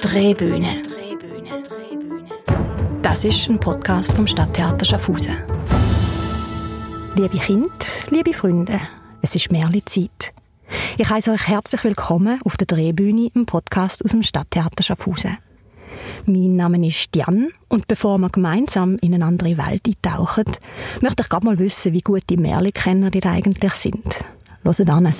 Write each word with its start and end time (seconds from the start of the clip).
Drehbühne. 0.00 0.82
Das 3.02 3.24
ist 3.24 3.48
ein 3.48 3.58
Podcast 3.60 4.12
vom 4.12 4.26
Stadttheater 4.26 4.84
Schaffhausen. 4.84 5.36
Liebe 7.16 7.38
Kinder, 7.38 7.70
liebe 8.10 8.32
Freunde, 8.32 8.80
es 9.22 9.34
ist 9.34 9.50
Märli-Zeit. 9.50 10.32
Ich 10.98 11.08
heiße 11.08 11.30
euch 11.30 11.48
herzlich 11.48 11.84
willkommen 11.84 12.40
auf 12.44 12.56
der 12.56 12.66
Drehbühne 12.66 13.28
im 13.34 13.46
Podcast 13.46 14.04
aus 14.04 14.10
dem 14.10 14.22
Stadttheater 14.22 14.82
Schaffhausen. 14.82 15.38
Mein 16.26 16.56
Name 16.56 16.86
ist 16.86 17.14
Jan 17.14 17.50
und 17.68 17.86
bevor 17.86 18.18
wir 18.18 18.30
gemeinsam 18.30 18.98
in 18.98 19.14
eine 19.14 19.24
andere 19.24 19.56
Welt 19.56 19.82
eintauchen, 19.86 20.44
möchte 21.00 21.22
ich 21.22 21.28
gerade 21.28 21.46
mal 21.46 21.58
wissen, 21.58 21.92
wie 21.92 22.00
gut 22.00 22.22
die 22.28 22.36
Märli-Kenner 22.36 23.14
ihr 23.14 23.26
eigentlich 23.26 23.74
sind. 23.74 24.04
Hört 24.64 24.90
an. 24.90 25.14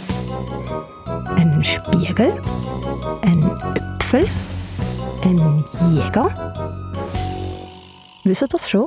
Ein 1.37 1.63
Spiegel, 1.63 2.33
ein 3.23 3.56
Äpfel, 4.17 4.29
ein 5.25 5.65
Jäger. 5.95 6.55
Wisst 8.25 8.43
ihr 8.43 8.49
das 8.49 8.71
schon? 8.71 8.87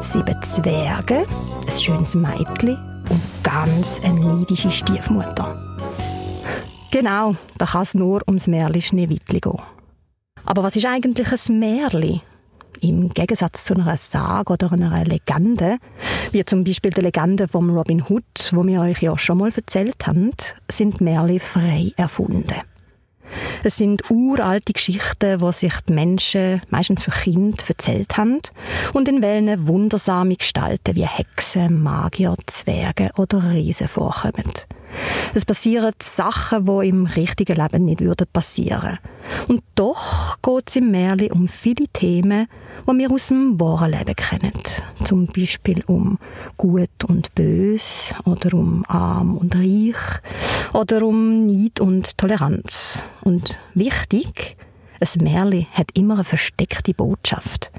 Sieben 0.00 0.42
Zwerge, 0.42 1.26
ein 1.66 1.72
schönes 1.72 2.14
Mädchen 2.14 2.76
und 3.08 3.20
ganz 3.42 4.00
eine 4.04 4.20
neidische 4.20 4.70
Stiefmutter. 4.70 5.58
Genau, 6.90 7.36
da 7.58 7.66
kann 7.66 7.82
es 7.82 7.94
nur 7.94 8.22
ums 8.26 8.46
Märli 8.46 8.82
Schneewittli 8.82 9.40
gehen. 9.40 9.62
Aber 10.44 10.62
was 10.62 10.76
ist 10.76 10.86
eigentlich 10.86 11.28
ein 11.32 11.58
Märli? 11.58 12.20
Im 12.80 13.08
Gegensatz 13.08 13.64
zu 13.64 13.74
einer 13.74 13.96
Sage 13.96 14.52
oder 14.52 14.72
einer 14.72 15.04
Legende, 15.04 15.78
wie 16.32 16.44
zum 16.44 16.64
Beispiel 16.64 16.90
die 16.90 17.00
Legende 17.00 17.48
vom 17.48 17.70
Robin 17.70 18.04
Hood, 18.06 18.50
wo 18.52 18.66
wir 18.66 18.82
euch 18.82 19.00
ja 19.00 19.16
schon 19.16 19.38
mal 19.38 19.52
erzählt 19.54 20.06
haben, 20.06 20.32
sind 20.70 21.00
Märli 21.00 21.40
frei 21.40 21.92
erfunden. 21.96 22.60
Es 23.62 23.76
sind 23.76 24.10
uralte 24.10 24.72
Geschichten, 24.72 25.40
wo 25.40 25.52
sich 25.52 25.74
die 25.88 25.92
Menschen, 25.92 26.62
meistens 26.70 27.02
für 27.02 27.10
Kinder, 27.10 27.64
erzählt 27.66 28.16
haben 28.16 28.40
und 28.92 29.08
in 29.08 29.22
welchen 29.22 29.66
wundersame 29.66 30.36
Gestalten 30.36 30.94
wie 30.94 31.06
Hexen, 31.06 31.82
Magier, 31.82 32.34
Zwerge 32.46 33.10
oder 33.16 33.50
Riesen 33.50 33.88
vorkommen. 33.88 34.52
Es 35.34 35.44
passieren 35.44 35.92
Sachen, 36.00 36.66
die 36.66 36.88
im 36.88 37.06
richtigen 37.06 37.56
Leben 37.56 37.84
nicht 37.84 38.00
würden 38.00 38.26
passieren. 38.32 38.98
Und 39.48 39.62
doch 39.74 40.36
geht 40.42 40.68
es 40.68 40.76
im 40.76 40.90
Märchen 40.90 41.32
um 41.32 41.48
viele 41.48 41.88
Themen, 41.92 42.46
die 42.86 42.98
wir 42.98 43.10
aus 43.10 43.28
dem 43.28 43.58
wahren 43.58 43.92
Leben 43.92 44.14
kennen. 44.14 44.52
Zum 45.04 45.26
Beispiel 45.26 45.82
um 45.86 46.18
Gut 46.56 47.04
und 47.06 47.34
Bös 47.34 48.14
oder 48.24 48.54
um 48.54 48.84
Arm 48.88 49.36
und 49.36 49.54
Reich 49.56 50.20
oder 50.72 51.02
um 51.04 51.46
Neid 51.46 51.80
und 51.80 52.16
Toleranz. 52.18 53.02
Und 53.22 53.58
wichtig, 53.74 54.56
ein 55.00 55.22
Märchen 55.22 55.66
hat 55.72 55.88
immer 55.94 56.14
eine 56.14 56.24
versteckte 56.24 56.94
Botschaft. 56.94 57.72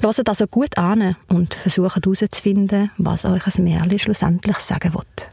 Hört 0.00 0.28
also 0.28 0.46
gut 0.46 0.76
an 0.78 1.16
und 1.28 1.54
versucht 1.54 1.96
herauszufinden, 1.96 2.90
was 2.98 3.24
euch 3.24 3.46
ein 3.46 3.64
Märchen 3.64 3.98
schlussendlich 3.98 4.58
sagen 4.58 4.94
wird. 4.94 5.30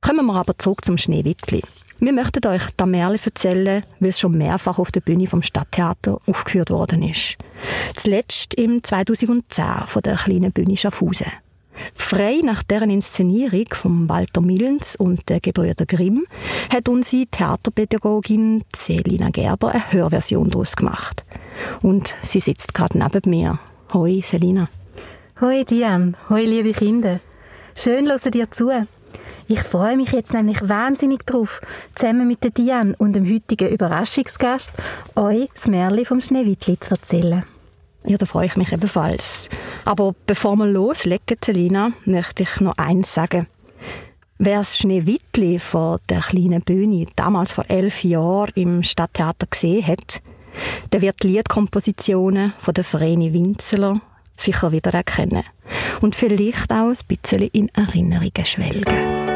Kommen 0.00 0.26
wir 0.26 0.34
aber 0.34 0.56
zurück 0.58 0.84
zum 0.84 0.96
Schneewittli. 0.96 1.62
Wir 2.00 2.12
möchten 2.12 2.46
euch 2.46 2.62
das 2.76 2.86
Märchen 2.86 3.24
erzählen, 3.24 3.82
weil 3.98 4.10
es 4.10 4.20
schon 4.20 4.38
mehrfach 4.38 4.78
auf 4.78 4.92
der 4.92 5.00
Bühne 5.00 5.26
vom 5.26 5.42
Stadttheater 5.42 6.20
aufgeführt 6.26 6.70
worden 6.70 7.02
ist. 7.02 7.36
Zuletzt 7.96 8.54
im 8.54 8.84
2010 8.84 9.64
von 9.86 10.02
der 10.02 10.16
kleinen 10.16 10.52
Bühne 10.52 10.76
Schaffhausen. 10.76 11.32
Frei 11.94 12.40
nach 12.44 12.62
deren 12.62 12.90
Inszenierung 12.90 13.66
von 13.72 14.08
Walter 14.08 14.40
Millens 14.40 14.96
und 14.96 15.28
der 15.28 15.40
Gebrüder 15.40 15.86
Grimm 15.86 16.26
hat 16.72 16.88
unsere 16.88 17.26
Theaterpädagogin 17.26 18.64
Selina 18.74 19.30
Gerber 19.30 19.72
eine 19.72 19.92
Hörversion 19.92 20.50
daraus 20.50 20.76
gemacht. 20.76 21.24
Und 21.82 22.14
sie 22.22 22.40
sitzt 22.40 22.74
gerade 22.74 22.98
neben 22.98 23.30
mir. 23.30 23.58
Hoi, 23.92 24.22
Selina. 24.24 24.68
Hoi, 25.40 25.64
Diane. 25.64 26.12
Hoi, 26.28 26.44
liebe 26.44 26.72
Kinder. 26.72 27.20
Schön, 27.76 28.08
hören 28.08 28.30
dir 28.30 28.50
zu. 28.50 28.70
Ich 29.50 29.60
freue 29.60 29.96
mich 29.96 30.12
jetzt 30.12 30.34
nämlich 30.34 30.68
wahnsinnig 30.68 31.24
drauf, 31.24 31.62
zusammen 31.94 32.28
mit 32.28 32.44
der 32.44 32.50
Diane 32.50 32.94
und 32.98 33.14
dem 33.16 33.24
heutigen 33.24 33.70
Überraschungsgast 33.70 34.70
euch 35.16 35.48
das 35.54 35.66
Märchen 35.66 36.04
vom 36.04 36.20
Schneewittli 36.20 36.78
zu 36.78 36.90
erzählen. 36.90 37.44
Ja, 38.04 38.18
da 38.18 38.26
freue 38.26 38.44
ich 38.44 38.56
mich 38.56 38.72
ebenfalls. 38.72 39.48
Aber 39.86 40.14
bevor 40.26 40.54
wir 40.56 40.66
loslegen, 40.66 41.38
Selina, 41.42 41.92
möchte 42.04 42.42
ich 42.42 42.60
noch 42.60 42.76
eins 42.76 43.14
sagen. 43.14 43.46
Wer 44.36 44.58
das 44.58 44.76
Schneewittli 44.76 45.58
von 45.58 45.98
der 46.10 46.20
kleinen 46.20 46.60
Bühne 46.60 47.06
damals 47.16 47.52
vor 47.52 47.64
elf 47.68 48.04
Jahren 48.04 48.52
im 48.54 48.82
Stadttheater 48.82 49.46
gesehen 49.46 49.86
hat, 49.86 50.20
der 50.92 51.00
wird 51.00 51.22
die 51.22 51.28
Liedkompositionen 51.28 52.52
von 52.60 52.74
der 52.74 52.84
Vreni 52.84 53.32
Winzeler 53.32 54.02
sicher 54.36 54.72
wieder 54.72 54.92
erkennen 54.92 55.44
und 56.02 56.14
vielleicht 56.14 56.70
auch 56.70 56.90
ein 56.90 56.98
bisschen 57.08 57.48
in 57.52 57.70
Erinnerungen 57.70 58.44
schwelgen. 58.44 59.27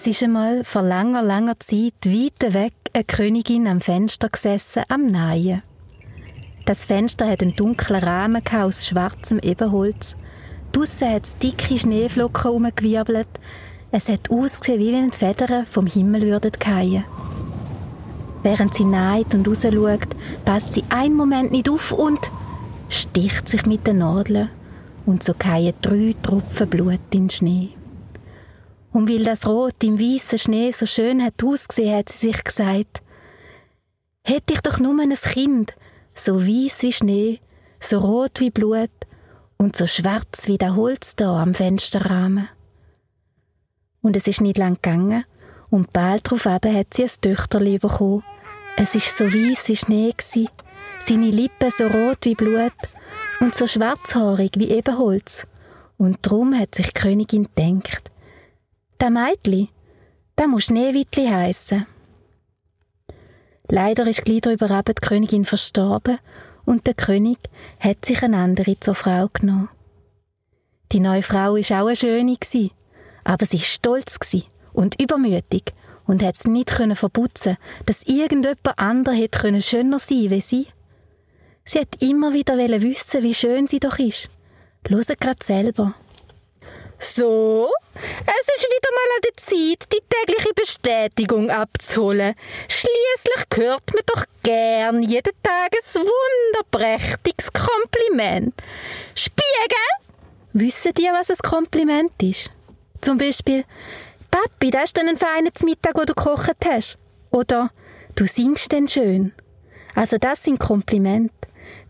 Es 0.00 0.06
ist 0.06 0.22
einmal 0.22 0.62
vor 0.62 0.82
langer, 0.82 1.22
langer 1.22 1.58
Zeit 1.58 2.04
weit 2.04 2.54
weg 2.54 2.72
eine 2.92 3.02
Königin 3.02 3.66
am 3.66 3.80
Fenster 3.80 4.28
gesessen, 4.28 4.84
am 4.86 5.06
Nähen. 5.06 5.64
Das 6.66 6.84
Fenster 6.84 7.28
hat 7.28 7.42
einen 7.42 7.56
dunklen 7.56 8.04
Rahmen 8.04 8.40
aus 8.46 8.86
schwarzem 8.86 9.40
Ebenholz. 9.40 10.14
Draussen 10.70 11.12
hat 11.12 11.24
es 11.26 11.36
dicke 11.38 11.76
Schneeflocken 11.76 12.42
herumgewirbelt. 12.42 13.26
Es 13.90 14.08
hat 14.08 14.30
ausgesehen, 14.30 14.78
wie 14.78 14.92
wenn 14.92 15.10
Federn 15.10 15.66
vom 15.66 15.88
Himmel 15.88 16.22
würden 16.22 16.52
fallen. 16.60 17.04
Während 18.44 18.74
sie 18.74 18.84
näht 18.84 19.34
und 19.34 19.48
rausschaut, 19.48 20.14
passt 20.44 20.74
sie 20.74 20.84
einen 20.90 21.16
Moment 21.16 21.50
nicht 21.50 21.68
auf 21.68 21.90
und 21.90 22.30
sticht 22.88 23.48
sich 23.48 23.66
mit 23.66 23.84
den 23.88 23.98
Nadeln. 23.98 24.48
Und 25.06 25.24
so 25.24 25.34
fallen 25.36 25.74
drei 25.82 26.14
Tropfen 26.22 26.70
Blut 26.70 27.00
in 27.10 27.26
den 27.26 27.30
Schnee. 27.30 27.77
Und 28.92 29.08
weil 29.08 29.24
das 29.24 29.46
Rot 29.46 29.82
im 29.84 30.00
weißen 30.00 30.38
Schnee 30.38 30.72
so 30.72 30.86
schön 30.86 31.22
hat 31.22 31.42
ausgesehen, 31.44 31.96
hat 31.96 32.08
sie 32.08 32.28
sich 32.28 32.44
gesagt, 32.44 33.02
hätte 34.24 34.54
ich 34.54 34.60
doch 34.60 34.78
nur 34.78 34.98
ein 35.00 35.14
Kind, 35.14 35.74
so 36.14 36.40
weiß 36.40 36.82
wie 36.82 36.92
Schnee, 36.92 37.40
so 37.80 37.98
rot 37.98 38.40
wie 38.40 38.50
Blut 38.50 38.90
und 39.56 39.76
so 39.76 39.86
schwarz 39.86 40.46
wie 40.46 40.58
der 40.58 40.76
Holz 40.76 41.16
da 41.16 41.42
am 41.42 41.54
Fensterrahmen. 41.54 42.48
Und 44.00 44.16
es 44.16 44.26
ist 44.26 44.40
nicht 44.40 44.58
lang 44.58 44.74
gegangen 44.74 45.24
und 45.70 45.92
bald 45.92 46.26
darauf 46.26 46.46
eben 46.46 46.76
hat 46.76 46.94
sie 46.94 47.04
ein 47.04 47.10
Töchterli 47.20 47.78
bekommen. 47.78 48.22
Es 48.76 48.94
ist 48.94 49.16
so 49.16 49.24
weiß 49.24 49.68
wie 49.68 49.76
Schnee 49.76 50.12
gsi, 50.16 50.48
seine 51.04 51.30
Lippen 51.30 51.70
so 51.76 51.86
rot 51.86 52.18
wie 52.22 52.34
Blut 52.34 52.72
und 53.40 53.54
so 53.54 53.66
schwarzhaarig 53.66 54.52
wie 54.56 54.70
Ebenholz. 54.70 55.46
Und 55.96 56.18
drum 56.22 56.58
hat 56.58 56.74
sich 56.74 56.92
die 56.92 57.00
Königin 57.00 57.48
gedacht, 57.54 58.10
der 59.00 59.10
Meitli, 59.10 59.68
der 60.36 60.48
muss 60.48 60.64
Schneewittli 60.64 61.26
heißen. 61.26 61.86
Leider 63.68 64.06
ist 64.06 64.24
gleich 64.24 64.40
darüber 64.40 64.70
die 64.94 65.06
Königin 65.06 65.44
verstorben 65.44 66.18
und 66.64 66.86
der 66.86 66.94
König 66.94 67.38
hat 67.78 68.04
sich 68.04 68.22
eine 68.22 68.38
andere 68.38 68.80
zur 68.80 68.94
Frau 68.94 69.28
genommen. 69.32 69.68
Die 70.90 71.00
neue 71.00 71.22
Frau 71.22 71.56
ist 71.56 71.70
auch 71.70 71.86
eine 71.86 71.96
schöne 71.96 72.36
aber 73.24 73.46
sie 73.46 73.58
ist 73.58 73.66
stolz 73.66 74.18
und 74.72 75.00
übermütig 75.00 75.74
und 76.06 76.22
hat 76.22 76.36
es 76.36 76.46
nicht 76.46 76.70
können 76.70 76.96
verputzen, 76.96 77.56
dass 77.86 78.02
irgendjemand 78.04 78.78
können 79.32 79.62
schöner 79.62 79.98
sein 79.98 80.30
wie 80.30 80.40
sie. 80.40 80.66
Sie 81.64 81.78
hat 81.78 82.02
immer 82.02 82.32
wieder 82.32 82.56
wissen, 82.80 83.22
wie 83.22 83.34
schön 83.34 83.68
sie 83.68 83.80
doch 83.80 83.98
ist. 83.98 84.30
Hört 84.88 85.20
grad 85.20 85.42
selber. 85.42 85.94
So, 87.00 87.70
es 87.94 88.48
ist 88.56 88.66
wieder 88.66 88.90
mal 88.92 89.14
an 89.14 89.22
der 89.24 89.36
Zeit, 89.36 89.88
die 89.92 90.02
tägliche 90.10 90.52
Bestätigung 90.52 91.48
abzuholen. 91.48 92.34
Schließlich 92.68 93.44
hört 93.54 93.94
mir 93.94 94.02
doch 94.04 94.24
gern 94.42 95.04
jeden 95.04 95.32
Tag 95.44 95.72
ein 95.72 96.02
wunderprächtiges 96.02 97.52
Kompliment. 97.52 98.52
Spiegel! 99.14 99.78
Wissen 100.54 100.92
ihr, 100.98 101.12
was 101.12 101.30
ein 101.30 101.36
Kompliment 101.36 102.20
ist? 102.20 102.50
Zum 103.00 103.16
Beispiel, 103.16 103.64
Papi, 104.32 104.72
das 104.72 104.84
ist 104.84 104.98
dann 104.98 105.08
ein 105.08 105.18
feiner 105.18 105.52
Mittag, 105.62 105.94
wo 105.94 106.04
du 106.04 106.14
gekocht 106.14 106.56
hast. 106.68 106.98
Oder 107.30 107.70
du 108.16 108.26
singst 108.26 108.72
denn 108.72 108.88
schön. 108.88 109.32
Also 109.94 110.18
das 110.18 110.42
sind 110.42 110.58
Komplimente. 110.58 111.32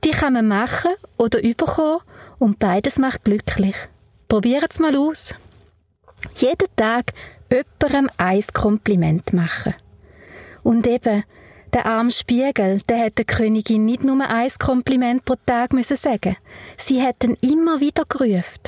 Die 0.05 0.11
kann 0.11 0.35
man 0.35 0.49
machen 0.49 0.97
oder 1.17 1.43
überkommen 1.43 2.01
und 2.39 2.59
beides 2.59 2.99
macht 2.99 3.25
glücklich. 3.25 3.75
Probiert's 4.29 4.79
mal 4.79 4.95
aus. 4.95 5.35
Jeden 6.35 6.69
Tag 6.77 7.15
jemandem 7.51 8.11
ein 8.19 8.45
Kompliment 8.53 9.33
machen. 9.33 9.75
Und 10.63 10.87
eben, 10.87 11.25
der 11.73 11.87
arme 11.87 12.11
Spiegel, 12.11 12.83
der 12.91 13.07
hat 13.07 13.17
der 13.17 13.25
Königin 13.25 13.87
nicht 13.87 14.05
nur 14.05 14.21
ein 14.29 14.51
Kompliment 14.59 15.25
pro 15.25 15.37
Tag 15.47 15.73
müssen 15.73 15.97
sagen. 15.97 16.37
Sie 16.77 17.03
hat 17.03 17.25
ihn 17.25 17.39
immer 17.41 17.81
wieder 17.81 18.05
gerufen. 18.07 18.59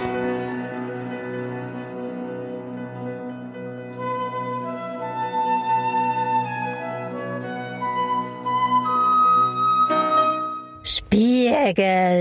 Spiegel, 10.82 11.29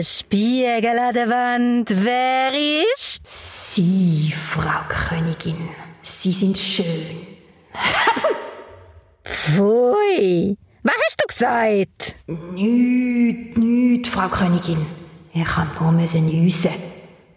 Spiegel 0.03 1.00
an 1.00 1.13
der 1.13 1.30
Wand, 1.30 1.89
wer 1.89 2.51
ist? 2.94 3.25
Sie, 3.74 4.33
Frau 4.33 4.81
Königin, 4.89 5.69
Sie 6.01 6.33
sind 6.33 6.57
schön. 6.57 7.25
Pfui, 9.24 10.57
was 10.83 10.94
hast 11.06 11.21
du 11.21 11.27
gesagt? 11.27 12.15
Nüt, 12.27 13.57
nüt, 13.57 14.07
Frau 14.07 14.27
Königin. 14.27 14.86
Ich 15.33 15.45
kann 15.45 15.71
nur 15.80 15.94
müssen 15.94 16.25
nüssen. 16.25 16.74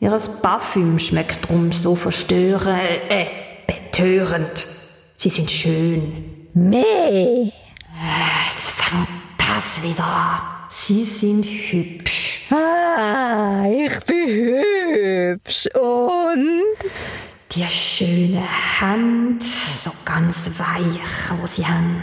Ihr 0.00 0.10
Parfüm 0.42 0.98
schmeckt 0.98 1.48
drum 1.48 1.70
so 1.70 1.94
verstörend, 1.94 2.82
äh, 3.10 3.26
betörend. 3.68 4.66
Sie 5.14 5.30
sind 5.30 5.48
schön. 5.48 6.48
Meh. 6.52 7.52
Jetzt 8.50 8.70
fängt 8.70 9.08
das 9.38 9.80
wieder 9.84 10.04
an. 10.04 10.61
Sie 10.84 11.04
sind 11.04 11.44
hübsch. 11.44 12.40
Ah, 12.50 13.64
ich 13.70 14.00
bin 14.00 14.26
hübsch. 14.26 15.68
Und? 15.76 16.90
Die 17.52 17.62
schöne 17.70 18.42
Hand, 18.80 19.44
so 19.44 19.92
ganz 20.04 20.50
weich, 20.58 21.40
wo 21.40 21.46
sie 21.46 21.64
haben. 21.64 22.02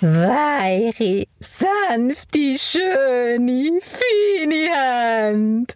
Weiche, 0.00 1.26
sanfte, 1.38 2.56
schöne, 2.58 3.78
feine 3.82 4.70
Hand. 4.72 5.74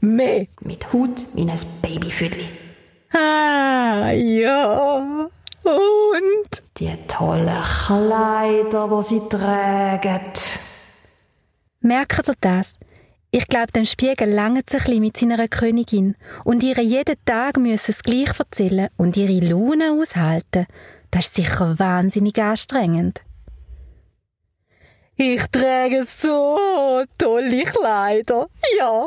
Meh. 0.00 0.46
Mit 0.62 0.90
Hut 0.94 1.26
wie 1.34 1.42
ein 1.42 1.60
Babyfüdli. 1.82 2.48
Ah, 3.12 4.12
ja. 4.12 5.28
Und? 5.62 6.62
Die 6.78 6.96
tollen 7.06 7.62
Kleider, 7.86 8.90
wo 8.90 9.02
sie 9.02 9.20
tragen. 9.28 10.32
Merkt 11.86 12.26
ihr 12.26 12.34
das? 12.40 12.80
Ich 13.30 13.46
glaube, 13.46 13.70
dem 13.70 13.84
Spiegel 13.84 14.28
langt 14.28 14.56
ein 14.56 14.64
bisschen 14.64 14.98
mit 14.98 15.16
seiner 15.16 15.46
Königin 15.46 16.16
und 16.42 16.64
ihre 16.64 16.80
jeden 16.80 17.14
Tag 17.24 17.58
müssen 17.58 17.92
es 17.92 18.02
gleich 18.02 18.36
erzählen 18.36 18.88
und 18.96 19.16
ihre 19.16 19.38
Laune 19.46 19.92
aushalten. 19.92 20.66
Das 21.12 21.26
ist 21.26 21.36
sicher 21.36 21.78
wahnsinnig 21.78 22.36
anstrengend. 22.42 23.22
Ich 25.14 25.46
trage 25.46 26.04
so 26.08 26.58
tolle 27.18 27.62
Kleider. 27.62 28.48
Ja. 28.76 29.06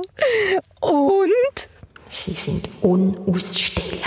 Und? 0.79 1.67
Sie 2.09 2.31
sind 2.31 2.69
unausstehlich. 2.79 4.05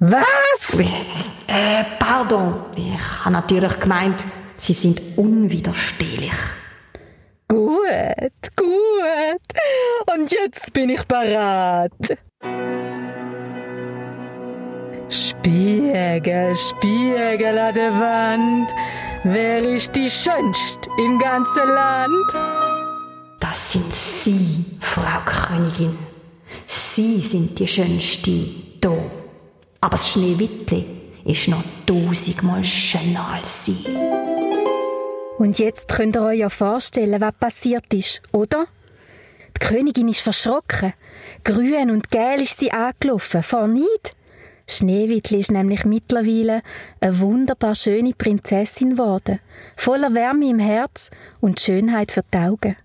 Was? 0.00 0.80
Äh, 1.46 1.84
pardon. 2.00 2.56
Ich 2.74 3.24
habe 3.24 3.34
natürlich 3.34 3.78
gemeint, 3.78 4.26
sie 4.56 4.72
sind 4.72 5.00
unwiderstehlich. 5.16 6.34
Gut, 7.52 8.56
gut. 8.56 10.14
Und 10.14 10.32
jetzt 10.32 10.72
bin 10.72 10.88
ich 10.88 11.04
bereit. 11.04 11.92
Spiegel, 15.10 16.54
Spiegel 16.54 17.58
an 17.58 17.74
der 17.74 17.92
Wand. 18.00 18.70
Wer 19.24 19.62
ist 19.64 19.94
die 19.94 20.08
Schönste 20.08 20.88
im 20.96 21.18
ganzen 21.18 21.68
Land? 21.68 22.32
Das 23.38 23.72
sind 23.72 23.92
Sie, 23.92 24.64
Frau 24.80 25.20
Königin. 25.26 25.98
Sie 26.66 27.20
sind 27.20 27.58
die 27.58 27.68
Schönste 27.68 28.30
hier. 28.30 29.10
Aber 29.78 29.96
das 29.98 30.08
Schneewittli 30.08 30.86
ist 31.26 31.48
noch 31.48 31.62
tausendmal 31.84 32.64
schöner 32.64 33.28
als 33.34 33.66
Sie. 33.66 34.41
Und 35.42 35.58
jetzt 35.58 35.88
könnt 35.88 36.14
ihr 36.14 36.22
euch 36.22 36.38
ja 36.38 36.48
vorstellen, 36.48 37.20
was 37.20 37.34
passiert 37.34 37.92
ist, 37.92 38.22
oder? 38.30 38.66
Die 39.56 39.66
Königin 39.66 40.06
ist 40.06 40.20
verschrocken. 40.20 40.92
Grün 41.42 41.90
und 41.90 42.12
gel 42.12 42.42
ist 42.42 42.60
sie 42.60 42.70
angelaufen, 42.70 43.42
vor 43.42 43.66
Neid. 43.66 44.12
Schneewittli 44.68 45.40
ist 45.40 45.50
nämlich 45.50 45.84
mittlerweile 45.84 46.62
eine 47.00 47.18
wunderbar 47.18 47.74
schöne 47.74 48.12
Prinzessin 48.12 48.90
geworden, 48.90 49.40
voller 49.76 50.14
Wärme 50.14 50.48
im 50.48 50.60
Herz 50.60 51.10
und 51.40 51.58
Schönheit 51.58 52.12
für 52.12 52.22
die 52.32 52.38
Augen. 52.38 52.76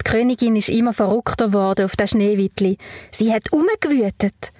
Die 0.00 0.10
Königin 0.10 0.56
ist 0.56 0.70
immer 0.70 0.92
verrückter 0.92 1.46
geworden 1.46 1.84
auf 1.84 1.94
das 1.94 2.10
Schneewittli. 2.10 2.76
Sie 3.12 3.32
hat 3.32 3.52
umgewütet. 3.52 4.50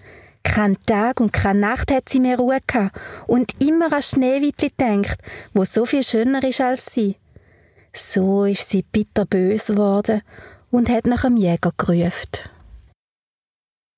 Kein 0.42 0.76
Tag 0.86 1.20
und 1.20 1.32
keine 1.32 1.60
Nacht 1.60 1.90
hat 1.90 2.08
sie 2.08 2.20
mehr 2.20 2.38
Ruhe 2.38 2.58
gehabt 2.66 2.98
und 3.26 3.54
immer 3.62 3.92
an 3.92 4.02
Schneewittli 4.02 4.70
denkt, 4.78 5.18
wo 5.52 5.64
so 5.64 5.84
viel 5.84 6.02
schöner 6.02 6.42
ist 6.42 6.60
als 6.60 6.86
sie. 6.86 7.16
So 7.92 8.44
ist 8.44 8.68
sie 8.68 8.82
bitterbös 8.82 9.66
geworden 9.66 10.22
und 10.70 10.88
hat 10.88 11.06
nach 11.06 11.24
einem 11.24 11.36
Jäger 11.36 11.72
gerufen. 11.76 12.50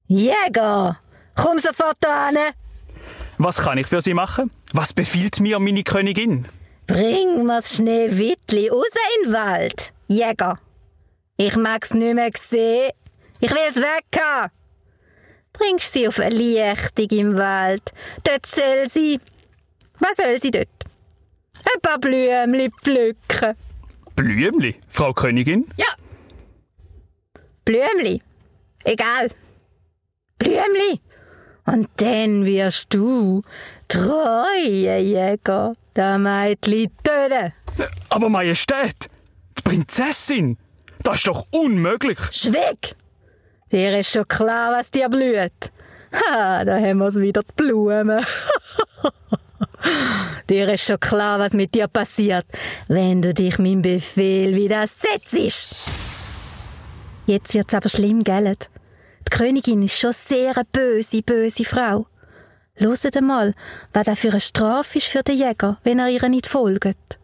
Jäger, 0.07 0.99
komm 1.37 1.59
sofort 1.59 2.05
an. 2.07 2.37
Was 3.39 3.63
kann 3.63 3.79
ich 3.79 3.87
für 3.87 4.01
Sie 4.01 4.15
machen? 4.15 4.51
Was 4.73 4.93
befiehlt 4.93 5.41
mir 5.41 5.59
meine 5.59 5.83
Königin? 5.83 6.47
Bring 6.87 7.47
mir's 7.47 7.77
Schneewittli 7.77 8.69
raus 8.69 8.85
in 9.17 9.25
den 9.25 9.33
Wald. 9.33 9.93
Jäger, 10.09 10.57
ich 11.37 11.57
mag's 11.57 11.95
nicht 11.95 12.15
mehr 12.15 12.31
sehen. 12.37 12.91
Ich 13.39 13.51
will's 13.51 13.77
weg 13.77 14.05
haben. 14.21 14.51
Bringst 15.61 15.93
sie 15.93 16.09
auf 16.09 16.19
eine 16.19 16.35
Lichtung 16.35 17.19
im 17.19 17.37
Wald. 17.37 17.93
Dort 18.25 18.47
soll 18.47 18.89
sie... 18.89 19.21
Was 19.99 20.17
soll 20.17 20.41
sie 20.41 20.51
dort? 20.51 20.69
Ein 21.75 21.81
paar 21.83 21.99
Blümchen 21.99 22.73
pflücken. 22.81 23.57
Blümli, 24.17 24.81
Frau 24.89 25.13
Königin? 25.13 25.71
Ja. 25.77 25.89
Blümli. 27.67 28.23
Egal. 28.85 29.29
Blümli. 30.39 31.01
Und 31.67 31.91
dann 31.97 32.47
wirst 32.47 32.95
du, 32.95 33.43
treue 33.87 34.99
Jäger, 34.99 35.75
der 35.95 36.17
Mädchen 36.17 36.91
töten. 37.05 37.53
Aber 38.09 38.31
Majestät, 38.31 39.11
die 39.59 39.63
Prinzessin, 39.63 40.57
das 41.03 41.17
ist 41.17 41.29
doch 41.29 41.47
unmöglich. 41.51 42.19
Schweig! 42.33 42.97
Dir 43.73 43.99
ist 43.99 44.11
schon 44.11 44.27
klar, 44.27 44.77
was 44.77 44.91
dir 44.91 45.09
blüht. 45.09 45.71
Ha, 46.13 46.65
da 46.65 46.77
haben 46.77 46.99
wir's 46.99 47.17
wieder 47.17 47.43
die 47.43 47.53
Blumen. 47.55 48.25
dir 50.51 50.69
ist 50.71 50.87
schon 50.87 50.99
klar, 50.99 51.39
was 51.39 51.53
mit 51.53 51.75
dir 51.75 51.87
passiert, 51.87 52.47
wenn 52.89 53.23
du 53.23 53.33
dich 53.33 53.59
meinem 53.59 53.83
Befehl 53.83 54.57
widersetzt. 54.57 55.37
Jetzt 57.27 57.55
wird's 57.55 57.75
aber 57.75 57.89
schlimm, 57.89 58.25
gell? 58.25 58.57
Die 58.57 59.31
Königin 59.31 59.85
ist 59.85 59.99
schon 59.99 60.13
sehr 60.15 60.57
eine 60.57 60.65
böse, 60.65 61.23
böse 61.23 61.65
Frau. 61.65 62.07
Loset 62.77 63.17
einmal, 63.17 63.55
was 63.93 64.07
das 64.07 64.19
für 64.19 64.31
eine 64.31 64.41
Strafe 64.41 64.99
ist 64.99 65.07
für 65.07 65.23
den 65.23 65.37
Jäger, 65.37 65.79
wenn 65.85 66.01
er 66.01 66.09
ihr 66.09 66.29
nicht 66.29 66.49
folgt. 66.49 67.20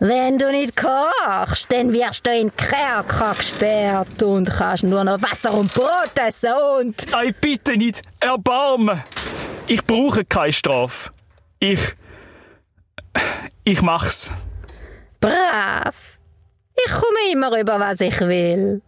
Wenn 0.00 0.38
du 0.38 0.52
nicht 0.52 0.76
kochst, 0.76 1.72
dann 1.72 1.92
wirst 1.92 2.24
du 2.24 2.30
in 2.30 2.50
den 2.50 2.56
Kerker 2.56 3.34
gesperrt 3.36 4.22
und 4.22 4.48
kannst 4.48 4.84
nur 4.84 5.02
noch 5.02 5.20
Wasser 5.20 5.52
und 5.52 5.74
Brot 5.74 6.12
essen 6.14 6.52
und... 6.78 7.12
Ei, 7.12 7.32
bitte 7.32 7.76
nicht, 7.76 8.02
erbarmen. 8.20 9.02
Ich 9.66 9.82
brauche 9.84 10.24
keine 10.24 10.52
Strafe. 10.52 11.10
Ich... 11.58 11.80
Ich 13.64 13.82
mach's. 13.82 14.30
Brav. 15.20 16.18
Ich 16.76 16.92
komme 16.92 17.32
immer 17.32 17.58
über, 17.58 17.80
was 17.80 18.00
ich 18.00 18.20
will. 18.20 18.80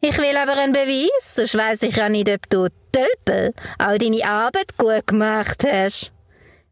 Ich 0.00 0.16
will 0.16 0.36
aber 0.36 0.52
einen 0.52 0.72
Beweis, 0.72 1.34
sonst 1.34 1.56
weiss 1.56 1.82
ich 1.82 1.96
ja 1.96 2.08
nicht, 2.08 2.30
ob 2.30 2.48
du 2.48 2.68
Tölpel 2.92 3.52
auch 3.78 3.98
deine 3.98 4.24
Arbeit 4.24 4.78
gut 4.78 5.08
gemacht 5.08 5.64
hast. 5.66 6.12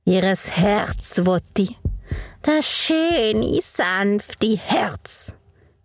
Ihres 0.04 0.56
Herz, 0.56 1.20
Wotti. 1.24 1.76
Das 2.48 2.64
schöne, 2.66 3.60
sanfte 3.62 4.56
Herz. 4.56 5.34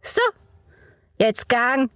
So, 0.02 0.22
jetzt 1.18 1.50
gang. 1.50 1.90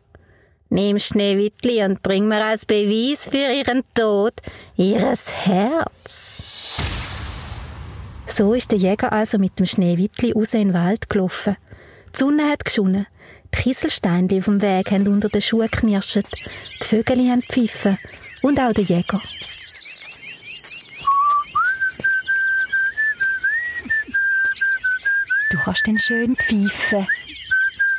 Nimm 0.69 0.99
Schneewittli 0.99 1.85
und 1.85 2.03
bring 2.03 2.27
mir 2.27 2.43
als 2.43 2.65
Beweis 2.65 3.29
für 3.29 3.53
ihren 3.53 3.83
Tod 3.95 4.33
ihres 4.75 5.31
Herz. 5.45 6.81
So 8.27 8.53
ist 8.53 8.73
der 8.73 8.79
Jäger 8.79 9.13
also 9.13 9.37
mit 9.37 9.57
dem 9.57 9.65
Schneewittli 9.65 10.33
raus 10.33 10.53
in 10.53 10.67
den 10.67 10.73
Wald 10.73 11.09
gelaufen. 11.09 11.55
Die 12.13 12.17
Sonne 12.19 12.49
hat 12.49 12.65
geschonnen, 12.65 13.07
die 13.55 13.61
Kieselsteine 13.61 14.37
auf 14.37 14.45
dem 14.45 14.61
Weg 14.61 14.91
haben 14.91 15.07
unter 15.07 15.29
den 15.29 15.41
Schuhen 15.41 15.71
knirscht, 15.71 16.27
die 16.81 16.85
Vögel 16.85 17.19
haben 17.19 17.39
gepfiffen 17.39 17.97
und 18.41 18.59
auch 18.59 18.73
der 18.73 18.83
Jäger. 18.83 19.21
Du 25.49 25.57
kannst 25.57 25.87
den 25.87 25.97
schön 25.97 26.35
pfeifen. 26.35 27.07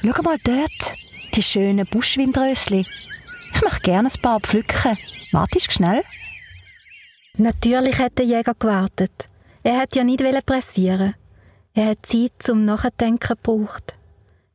Schau 0.03 0.23
mal 0.23 0.39
dort, 0.45 0.95
die 1.35 1.43
schönen 1.43 1.87
Buschwindrösli. 1.87 2.87
Ich 3.55 3.63
möchte 3.63 3.81
gerne 3.81 4.09
ein 4.09 4.23
paar 4.23 4.41
pflücken. 4.41 4.99
Wartest 5.33 5.73
schnell? 5.73 6.03
Natürlich 7.39 7.99
hat 7.99 8.19
der 8.19 8.27
Jäger 8.27 8.55
gewartet. 8.59 9.29
Er 9.63 9.79
hat 9.79 9.97
ja 9.97 10.05
nicht 10.05 10.23
pressieren. 10.47 11.15
Er 11.73 11.91
hat 11.91 12.05
Zeit 12.05 12.33
zum 12.39 12.65
Nachdenken 12.65 13.19
gebraucht. 13.37 13.95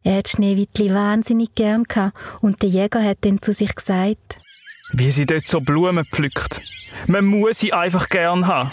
Er 0.04 0.18
hat 0.18 0.30
Schneewittli 0.30 0.94
wahnsinnig 0.94 1.56
gern 1.56 1.86
gehabt 1.86 2.18
und 2.42 2.62
der 2.62 2.70
Jäger 2.70 3.02
hat 3.04 3.20
dann 3.22 3.42
zu 3.42 3.54
sich 3.54 3.74
gesagt. 3.74 4.38
Wie 4.92 5.12
sie 5.12 5.26
dort 5.26 5.48
so 5.48 5.62
Blumen 5.62 6.06
pflückt. 6.06 6.62
Man 7.08 7.26
muss 7.26 7.60
sie 7.60 7.74
einfach 7.74 8.10
gern 8.10 8.46
haben. 8.46 8.72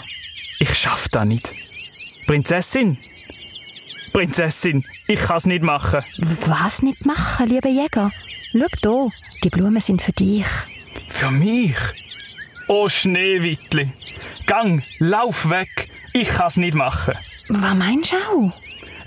Ich 0.59 0.75
schaff 0.75 1.07
das 1.09 1.25
nicht. 1.25 1.51
Prinzessin? 2.27 2.97
Prinzessin, 4.13 4.83
ich 5.07 5.19
kann's 5.19 5.45
nicht 5.45 5.63
machen. 5.63 6.03
Was 6.45 6.81
nicht 6.81 7.05
machen, 7.05 7.47
lieber 7.47 7.69
Jäger? 7.69 8.11
Schau 8.51 8.67
hier, 8.81 9.09
die 9.43 9.49
Blumen 9.49 9.81
sind 9.81 10.01
für 10.01 10.11
dich. 10.11 10.45
Für 11.09 11.31
mich? 11.31 11.75
Oh 12.67 12.89
Schneewittli, 12.89 13.91
gang, 14.45 14.83
lauf 14.99 15.49
weg. 15.49 15.89
Ich 16.13 16.27
kann's 16.27 16.57
nicht 16.57 16.73
machen. 16.73 17.15
Was 17.49 17.75
meinst 17.75 18.11
du 18.11 18.17
auch? 18.17 18.53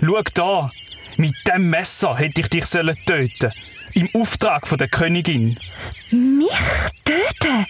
Schau 0.01 0.21
da, 0.33 0.71
mit 1.17 1.33
dem 1.47 1.69
Messer 1.69 2.17
hätte 2.17 2.41
ich 2.41 2.49
dich 2.49 2.65
sollen 2.65 2.95
töten. 3.05 3.51
Im 3.93 4.09
Auftrag 4.13 4.67
von 4.67 4.77
der 4.77 4.89
Königin. 4.89 5.57
Mich 6.11 6.49
töten? 7.05 7.65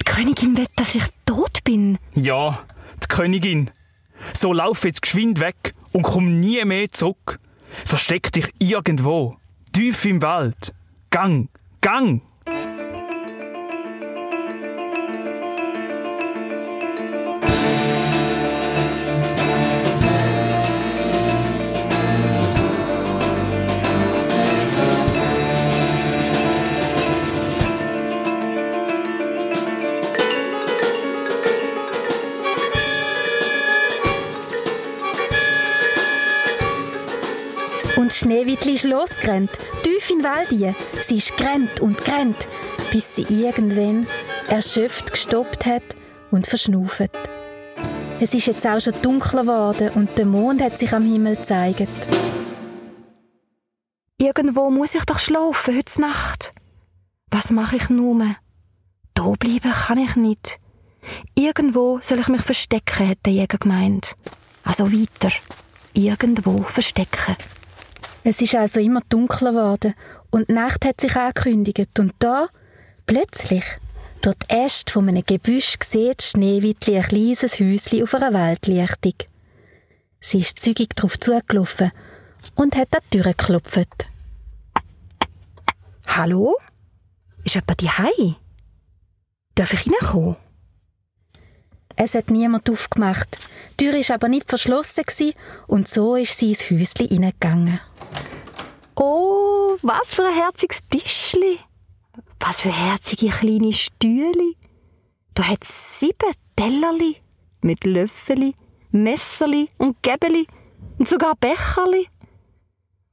Die 0.00 0.04
Königin 0.04 0.56
will, 0.56 0.66
dass 0.76 0.94
ich 0.94 1.04
tot 1.26 1.62
bin. 1.64 1.98
Ja, 2.14 2.64
die 3.02 3.08
Königin. 3.08 3.70
So 4.32 4.52
lauf 4.52 4.84
jetzt 4.84 5.02
geschwind 5.02 5.40
weg 5.40 5.74
und 5.92 6.02
komm 6.02 6.40
nie 6.40 6.64
mehr 6.64 6.90
zurück. 6.90 7.38
Versteck 7.84 8.32
dich 8.32 8.52
irgendwo, 8.58 9.36
tief 9.72 10.04
im 10.04 10.22
Wald. 10.22 10.74
Gang, 11.10 11.48
gang! 11.80 12.22
Und 38.06 38.12
Schneewittli 38.12 38.74
ist 38.74 38.84
losgerannt, 38.84 39.50
tief 39.82 40.10
in 40.10 40.18
den 40.18 40.24
Wald 40.26 40.52
rein. 40.52 40.76
Sie 41.04 41.16
ist 41.16 41.36
gerannt 41.36 41.80
und 41.80 42.04
gerannt, 42.04 42.36
bis 42.92 43.16
sie 43.16 43.22
irgendwann 43.22 44.06
erschöpft 44.46 45.10
gestoppt 45.10 45.66
hat 45.66 45.82
und 46.30 46.46
verschnauft. 46.46 47.10
Es 48.20 48.32
ist 48.32 48.46
jetzt 48.46 48.64
auch 48.64 48.80
schon 48.80 48.94
dunkler 49.02 49.40
geworden 49.40 49.90
und 49.96 50.16
der 50.16 50.24
Mond 50.24 50.62
hat 50.62 50.78
sich 50.78 50.92
am 50.92 51.02
Himmel 51.02 51.34
gezeigt. 51.34 51.88
Irgendwo 54.18 54.70
muss 54.70 54.94
ich 54.94 55.04
doch 55.04 55.18
schlafen 55.18 55.76
heute 55.76 56.00
Nacht. 56.00 56.54
Was 57.32 57.50
mache 57.50 57.74
ich 57.74 57.90
nur? 57.90 58.36
Da 59.14 59.32
bleiben 59.36 59.72
kann 59.72 59.98
ich 59.98 60.14
nicht. 60.14 60.60
Irgendwo 61.34 61.98
soll 62.02 62.20
ich 62.20 62.28
mich 62.28 62.42
verstecken, 62.42 63.08
hat 63.08 63.18
der 63.26 63.32
Jäger 63.32 63.58
gemeint. 63.58 64.14
Also 64.62 64.92
weiter. 64.92 65.32
Irgendwo 65.92 66.62
verstecken. 66.62 67.34
Es 68.28 68.40
ist 68.40 68.56
also 68.56 68.80
immer 68.80 69.02
dunkler 69.08 69.52
geworden 69.52 69.94
und 70.32 70.48
die 70.48 70.52
Nacht 70.52 70.84
hat 70.84 71.00
sich 71.00 71.14
angekündigt 71.14 71.96
und 72.00 72.12
da, 72.18 72.48
plötzlich, 73.06 73.62
durch 74.20 74.34
die 74.34 74.52
Äste 74.52 74.92
von 74.92 75.08
einem 75.08 75.22
Gebüsch 75.24 75.76
sieht 75.84 76.22
Schneewittli 76.22 76.96
ein 76.96 77.04
kleines 77.04 77.60
Häuschen 77.60 78.02
auf 78.02 78.14
einer 78.14 78.34
Waldlichtung. 78.34 79.14
Sie 80.20 80.40
ist 80.40 80.58
zügig 80.58 80.96
darauf 80.96 81.20
zugelaufen 81.20 81.92
und 82.56 82.74
hat 82.74 82.96
an 82.96 83.02
die 83.12 83.18
Tür 83.20 83.30
geklopft. 83.32 84.06
Hallo? 86.08 86.56
Ist 87.44 87.54
jemand 87.54 87.80
daheim? 87.80 88.34
Darf 89.54 89.72
ich 89.72 89.86
reinkommen? 89.86 90.34
Es 91.96 92.14
hat 92.14 92.30
niemand 92.30 92.68
aufgemacht. 92.68 93.38
Die 93.80 93.86
Tür 93.86 93.94
war 93.94 94.14
aber 94.14 94.28
nicht 94.28 94.48
verschlossen 94.48 95.04
und 95.66 95.88
so 95.88 96.16
ist 96.16 96.38
sie 96.38 96.50
ins 96.50 96.70
Häuschen 96.70 97.08
hineingegangen. 97.08 97.80
Oh, 98.94 99.76
was 99.82 100.14
für 100.14 100.26
ein 100.26 100.34
herziges 100.34 100.86
Tischli. 100.88 101.58
Was 102.40 102.60
für 102.60 102.72
herzige 102.72 103.28
kleine 103.28 103.72
Stühle. 103.72 104.54
Da 105.34 105.48
hat 105.48 105.64
es 105.64 106.00
sieben 106.00 106.32
Tellerli 106.54 107.16
mit 107.60 107.84
Löffeli, 107.84 108.54
Messerli 108.90 109.68
und 109.78 110.02
Gäbeli 110.02 110.46
und 110.98 111.08
sogar 111.08 111.34
Becherli. 111.36 112.08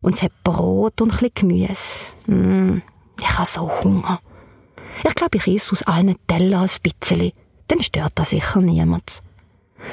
Und 0.02 0.16
es 0.16 0.24
hat 0.24 0.32
Brot 0.44 1.02
und 1.02 1.22
ein 1.22 1.30
Gemüse. 1.34 2.12
Mm, 2.28 2.82
ich 3.20 3.38
habe 3.38 3.48
so 3.48 3.70
Hunger. 3.84 4.22
Ich 5.06 5.16
glaube, 5.16 5.38
ich 5.38 5.48
esse 5.48 5.72
aus 5.72 5.84
allen 5.84 6.16
Tellern 6.28 6.63
ein 6.63 6.70
bisschen. 6.82 7.32
Dann 7.67 7.82
stört 7.82 8.13
das 8.15 8.29
sicher 8.29 8.62
niemand. 8.62 9.22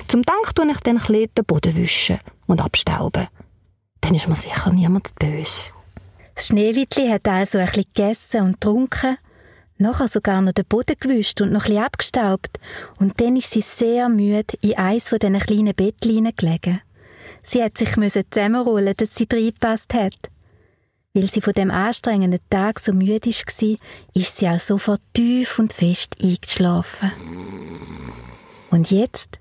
Zum 0.09 0.23
Dank 0.23 0.55
tue 0.55 0.71
ich 0.71 0.87
ein 0.87 0.97
bisschen 0.99 1.35
den 1.35 1.45
Boden 1.45 1.75
wischen 1.75 2.19
und 2.47 2.61
abstauben. 2.61 3.29
Dann 4.01 4.15
ist 4.15 4.29
mir 4.29 4.37
sicher 4.37 4.73
niemand 4.73 5.15
böse. 5.17 5.73
Das 6.35 6.49
Schneewittli 6.49 7.09
hat 7.09 7.29
also 7.29 7.59
ein 7.59 7.67
bisschen 7.67 7.85
gegessen 7.95 8.43
und 8.43 8.61
getrunken, 8.61 9.19
nachher 9.77 10.09
sogar 10.09 10.41
noch 10.41 10.53
den 10.53 10.65
Boden 10.65 10.97
gewischt 10.99 11.41
und 11.41 11.53
noch 11.53 11.65
ein 11.65 11.69
bisschen 11.69 11.85
abgestaubt 11.85 12.61
und 12.99 13.21
dann 13.21 13.37
ist 13.37 13.51
sie 13.51 13.61
sehr 13.61 14.09
müde 14.09 14.57
in 14.61 14.77
eins 14.77 15.09
von 15.09 15.19
diesen 15.19 15.39
kleinen 15.39 15.75
Bettchen 15.75 16.31
gelegen. 16.37 16.81
Sie 17.43 17.63
hat 17.63 17.79
sich 17.79 17.91
zusammenrollen, 17.91 18.95
dass 18.97 19.15
sie 19.15 19.27
reingepasst 19.31 19.95
hat. 19.95 20.31
Weil 21.13 21.27
sie 21.27 21.41
von 21.41 21.53
dem 21.55 21.73
anstrengenden 21.73 22.41
Tag 22.51 22.79
so 22.79 22.93
müde 22.93 23.31
war, 23.31 23.77
ist 24.15 24.37
sie 24.37 24.49
auch 24.49 24.61
sofort 24.61 25.01
tief 25.13 25.59
und 25.59 25.73
fest 25.73 26.17
eingeschlafen. 26.23 27.11
Und 28.71 28.93
jetzt, 28.93 29.41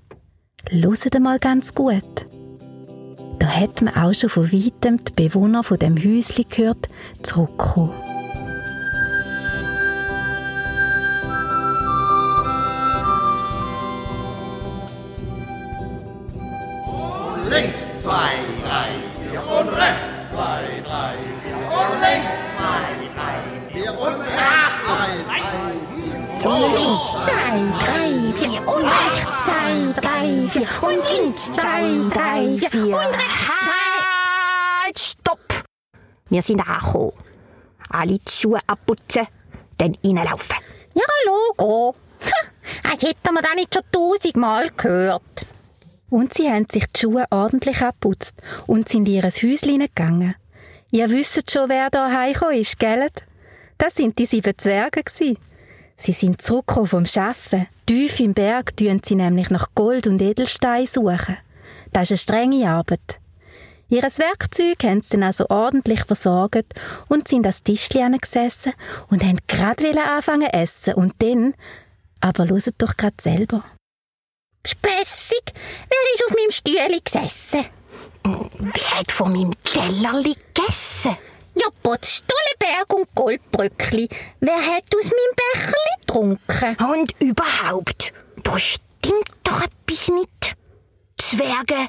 hört 0.71 1.19
mal 1.19 1.37
ganz 1.37 1.75
gut. 1.75 2.27
Da 3.37 3.47
hat 3.47 3.81
man 3.83 3.95
auch 3.95 4.13
schon 4.13 4.29
von 4.29 4.51
weitem 4.51 5.03
die 5.03 5.13
Bewohner 5.13 5.63
von 5.63 5.77
dem 5.77 5.95
Häuschen 5.95 6.45
gehört, 6.49 6.89
zurückkommen. 7.21 7.93
links 17.49 18.03
zwei, 18.03 18.48
Und 26.41 26.61
links 26.61 27.15
zwei, 27.15 27.59
drei, 27.83 28.33
vier 28.33 28.67
und 28.67 28.85
rechts 28.85 29.45
zwei, 29.45 30.01
drei, 30.01 30.49
vier 30.49 30.67
und 30.81 31.11
links 31.11 31.51
zwei, 31.51 32.09
drei, 32.09 32.69
vier 32.69 32.85
und 32.85 32.95
rechts 32.95 33.63
zwei. 33.63 34.83
Halt, 34.83 34.99
stopp! 34.99 35.63
Wir 36.29 36.41
sind 36.41 36.61
angekommen. 36.61 37.11
Alle 37.89 38.19
die 38.19 38.31
Schuhe 38.31 38.59
abputzen, 38.67 39.27
dann 39.77 39.97
reinlaufen. 40.01 40.55
Ja, 40.93 41.03
Logo. 41.25 41.95
Als 42.89 43.03
hätten 43.03 43.33
wir 43.33 43.41
das 43.41 43.55
nicht 43.55 43.73
schon 43.73 43.83
tausendmal 43.91 44.69
gehört. 44.77 45.45
Und 46.09 46.33
sie 46.33 46.49
haben 46.49 46.67
sich 46.71 46.85
die 46.85 46.99
Schuhe 47.01 47.25
ordentlich 47.31 47.81
abputzt 47.81 48.35
und 48.65 48.87
sind 48.87 49.07
in 49.07 49.15
ihr 49.15 49.23
Häuschen 49.23 49.79
gegangen. 49.79 50.35
Ihr 50.91 51.09
wisst 51.09 51.51
schon, 51.51 51.67
wer 51.67 51.89
da 51.89 52.09
heimgekommen 52.09 52.59
ist, 52.59 52.79
gell? 52.79 53.07
Das 53.77 53.95
sind 53.95 54.17
die 54.17 54.25
sieben 54.25 54.57
Zwerge 54.57 55.03
gsi. 55.03 55.37
Sie 56.01 56.13
sind 56.13 56.41
zurückgekommen 56.41 56.87
vom 56.87 57.05
Schaffen. 57.05 57.67
Tief 57.85 58.21
im 58.21 58.33
Berg 58.33 58.75
tun 58.77 59.01
sie 59.03 59.15
nämlich 59.15 59.49
nach 59.49 59.67
Gold 59.75 60.07
und 60.07 60.21
Edelstein 60.21 60.87
suchen. 60.87 61.37
Das 61.91 62.09
ist 62.09 62.31
eine 62.31 62.47
strenge 62.47 62.69
Arbeit. 62.69 63.19
Ihres 63.89 64.17
Werkzeug 64.17 64.81
haben 64.83 65.01
sie 65.01 65.09
dann 65.11 65.23
also 65.23 65.47
ordentlich 65.49 66.05
versorgt 66.05 66.73
und 67.09 67.27
sind 67.27 67.43
das 67.43 67.63
Tischchen 67.63 68.17
gesessen 68.17 68.73
und 69.09 69.23
haben 69.23 69.39
gerade 69.47 70.01
anfangen 70.01 70.47
essen 70.47 70.93
und 70.93 71.15
dann, 71.19 71.53
aber 72.21 72.45
loset 72.45 72.75
doch 72.77 72.95
grad 72.95 73.19
selber. 73.19 73.65
Spässig, 74.65 75.41
wer 75.53 76.13
ist 76.13 76.23
auf 76.27 76.35
meinem 76.35 76.51
Stühle 76.51 77.01
gesessen? 77.03 77.65
Wer 78.23 78.99
hat 78.99 79.11
von 79.11 79.33
meinem 79.33 79.53
Tellerli 79.63 80.35
gegessen? 80.53 81.17
Ja, 81.59 81.67
Potz, 81.83 82.23
Stollenberg 82.23 82.93
und 82.93 83.13
Goldbrückli. 83.15 84.07
Wer 84.39 84.55
hat 84.55 84.83
aus 84.95 85.11
meinem 85.11 85.35
Becherli 85.35 85.95
getrunken? 85.99 86.77
Und 86.89 87.21
überhaupt, 87.21 88.13
da 88.43 88.57
stimmt 88.57 89.29
doch 89.43 89.61
etwas 89.61 90.07
nicht. 90.07 90.55
Zwerge 91.17 91.87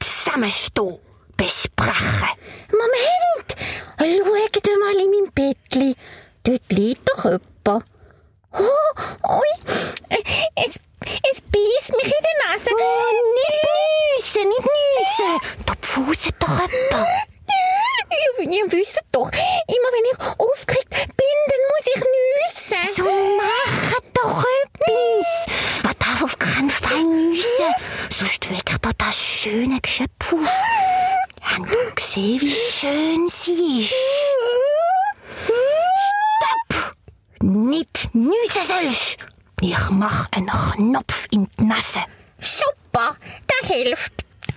zusammenstehen, 0.00 0.98
besprechen. 1.36 2.30
Moment, 2.72 3.54
schaut 3.96 4.78
mal 4.80 5.00
in 5.00 5.10
mein 5.12 5.32
Bettli. 5.32 5.94
Dort 6.42 6.72
liegt 6.72 7.08
doch 7.08 7.24
jemand. 7.24 7.84
Oh, 8.54 9.38
ui, 9.38 9.52
es, 10.56 10.80
es 11.30 11.40
beißt 11.40 11.92
mich 11.92 12.12
in 12.12 12.22
die 12.26 12.38
Nase. 12.42 12.70
Oh, 12.74 13.12
nicht 13.36 14.34
nüssen, 14.34 14.48
nicht 14.48 14.66
nüssen. 14.66 15.64
Da 15.64 15.74
pfuset 15.80 16.34
doch 16.40 16.58
jemand. 16.58 17.08
Ihr, 18.38 18.50
ihr 18.50 18.72
wisst 18.72 19.00
doch, 19.10 19.30
immer 19.30 19.90
wenn 19.92 20.10
ich 20.12 20.18
aufgeregt 20.38 20.90
bin, 20.90 21.38
dann 21.48 21.62
muss 21.70 21.86
ich 21.94 22.02
nüssen. 22.12 22.94
So 22.96 23.04
mach 23.38 24.00
doch 24.12 24.44
etwas. 24.64 25.28
Er 25.84 25.94
darf 25.94 26.22
auf 26.22 26.38
keinen 26.38 26.70
Fall 26.70 27.02
nüssen, 27.02 27.74
sonst 28.10 28.50
weckt 28.50 28.84
er 28.84 28.92
das 28.98 29.16
schöne 29.16 29.80
Geschöpf 29.80 30.32
auf. 30.32 30.50
Habt 31.40 31.70
ihr 31.70 31.94
gesehen, 31.94 32.40
wie 32.40 32.52
schön 32.52 33.28
sie 33.28 33.80
ist? 33.80 33.94
Stopp! 36.68 36.94
Nicht 37.40 38.08
nüssen 38.14 38.66
sollst. 38.66 39.16
Ich 39.60 39.90
mach 39.90 40.28
einen 40.32 40.48
Knopf 40.48 41.26
in 41.30 41.48
die 41.58 41.64
Nase. 41.64 42.04
Super, 42.40 43.16
das 43.46 43.70
hilft. 43.70 44.12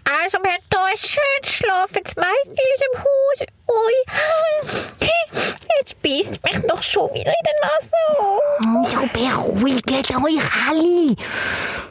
Also, 0.07 0.37
wir 0.37 0.51
haben 0.51 0.61
hier 0.71 0.83
ein 0.83 0.97
schönes 0.97 1.55
schlafendes 1.55 2.15
Mädchen 2.15 2.51
in 2.51 2.57
unserem 2.75 2.97
Haus. 3.01 3.39
Ui, 3.67 3.95
jetzt 5.79 6.01
beißt 6.03 6.43
mich 6.43 6.67
doch 6.67 6.83
schon 6.83 7.11
wieder 7.11 7.31
in 7.31 7.45
die 7.45 7.57
Nase. 7.63 8.91
So 8.91 8.99
beruhigt 9.11 9.91
euch 9.91 10.11
alle. 10.67 11.15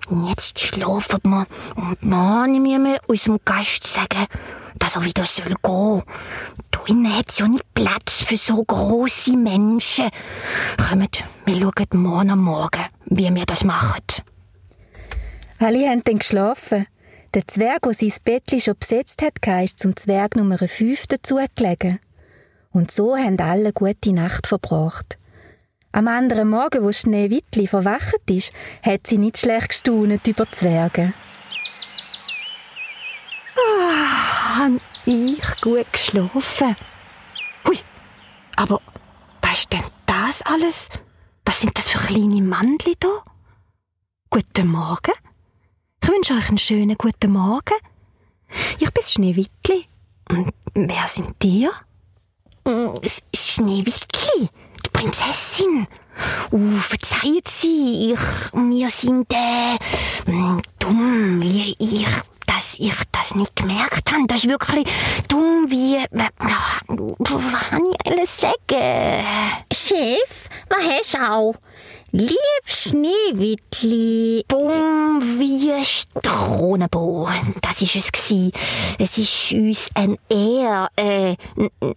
Und 0.09 0.28
jetzt 0.28 0.61
schlafen 0.61 1.21
wir 1.25 1.47
und 1.75 2.02
mahnen 2.04 2.64
wir 2.64 2.78
mal 2.78 3.00
unserem 3.09 3.40
Gast 3.45 3.87
sagen, 3.87 4.26
dass 4.78 4.95
er 4.95 5.04
wieder 5.04 5.25
soll 5.25 5.57
gehen. 5.62 6.02
Da 6.71 6.80
innen 6.87 7.17
hat's 7.17 7.40
ja 7.40 7.49
nicht 7.49 7.64
Platz 7.75 8.23
für 8.23 8.37
so 8.37 8.62
grosse 8.62 9.37
Menschen. 9.37 10.11
Kommt, 10.88 11.25
wir 11.47 11.57
schauen 11.57 12.02
morgen 12.02 12.30
am 12.30 12.40
Morgen, 12.45 12.85
wie 13.07 13.35
wir 13.35 13.47
das 13.47 13.64
machen. 13.64 14.02
Alle 15.61 15.88
haben 15.88 16.02
dann 16.04 16.13
geschlafen. 16.25 16.87
Der 17.35 17.47
Zwerg, 17.47 17.83
der 17.83 17.95
sein 17.95 18.12
Bettli 18.25 18.61
schon 18.61 18.78
besetzt 18.78 19.21
hat, 19.23 19.64
ist 19.64 19.78
zum 19.78 19.97
Zwerg 19.97 20.37
Nummer 20.37 20.57
5 20.57 21.07
dazugelegen. 21.07 21.99
Und 22.73 22.90
so 22.90 23.16
haben 23.16 23.38
alle 23.40 23.73
gute 23.73 24.12
Nacht 24.12 24.47
verbracht. 24.47 25.19
Am 25.93 26.09
anderen 26.09 26.49
Morgen, 26.49 26.83
wo 26.83 26.93
Schneewittli 26.93 27.66
verwacht 27.66 28.31
ist, 28.31 28.52
hat 28.83 29.07
sie 29.07 29.19
nicht 29.19 29.38
schlecht 29.38 29.69
gestaunet 29.69 30.26
über 30.26 30.50
Zwerge. 30.50 31.12
Han 34.57 34.81
ich 35.04 35.61
gut 35.61 35.93
geschlafen? 35.93 36.76
Hui, 37.66 37.78
aber 38.57 38.81
was 39.43 39.59
ist 39.59 39.73
denn 39.73 39.85
das 40.07 40.43
alles? 40.43 40.88
Was 41.45 41.61
sind 41.61 41.76
das 41.76 41.88
für 41.88 41.99
kleine 41.99 42.40
Mandli 42.40 42.95
da? 42.99 43.23
Guten 44.31 44.69
Morgen. 44.69 45.12
Ich 46.04 46.11
wünsche 46.11 46.34
euch 46.34 46.50
einen 46.50 46.58
schönen 46.58 46.99
guten 46.99 47.32
Morgen. 47.32 47.78
Ich 48.78 48.90
bin 48.90 49.02
Schneewittli. 49.02 49.87
Und 50.28 50.52
wer 50.75 51.08
sind 51.08 51.42
ihr? 51.42 51.71
Mm, 52.67 52.90
Schneewittli, 53.34 54.50
die 54.84 54.90
Prinzessin. 54.93 55.86
Uh, 56.52 56.73
verzeiht 56.73 57.49
Sie, 57.49 58.12
ich, 58.12 58.52
wir 58.52 58.90
sind, 58.90 59.32
äh, 59.32 60.30
mm, 60.30 60.60
dumm, 60.78 61.40
wie 61.40 61.75
ich, 61.78 62.06
dass 62.47 62.75
ich 62.76 62.95
das 63.10 63.34
nicht 63.34 63.56
gemerkt 63.56 64.12
habe. 64.12 64.26
Das 64.26 64.45
ist 64.45 64.50
wirklich 64.50 64.86
dumm, 65.28 65.71
wie, 65.71 65.97
äh, 65.97 66.28
was 66.38 67.69
kann 67.71 67.86
ich 67.86 68.12
alles 68.12 68.40
sagen? 68.40 69.26
Chef, 69.73 70.50
was 70.69 70.86
hast 70.86 71.14
du 71.14 71.32
auch? 71.32 71.54
Lieb 72.16 72.64
Schneewittli. 72.64 74.44
Bumm 74.46 75.20
wie 75.40 75.84
Stronenbo. 75.84 77.28
Das 77.60 77.82
ist 77.82 77.96
es 77.96 78.12
gsi. 78.12 78.52
Es 79.00 79.18
ist 79.18 79.50
uns 79.50 79.90
ein 79.94 80.16
Er. 80.28 80.90
Äh, 80.94 81.34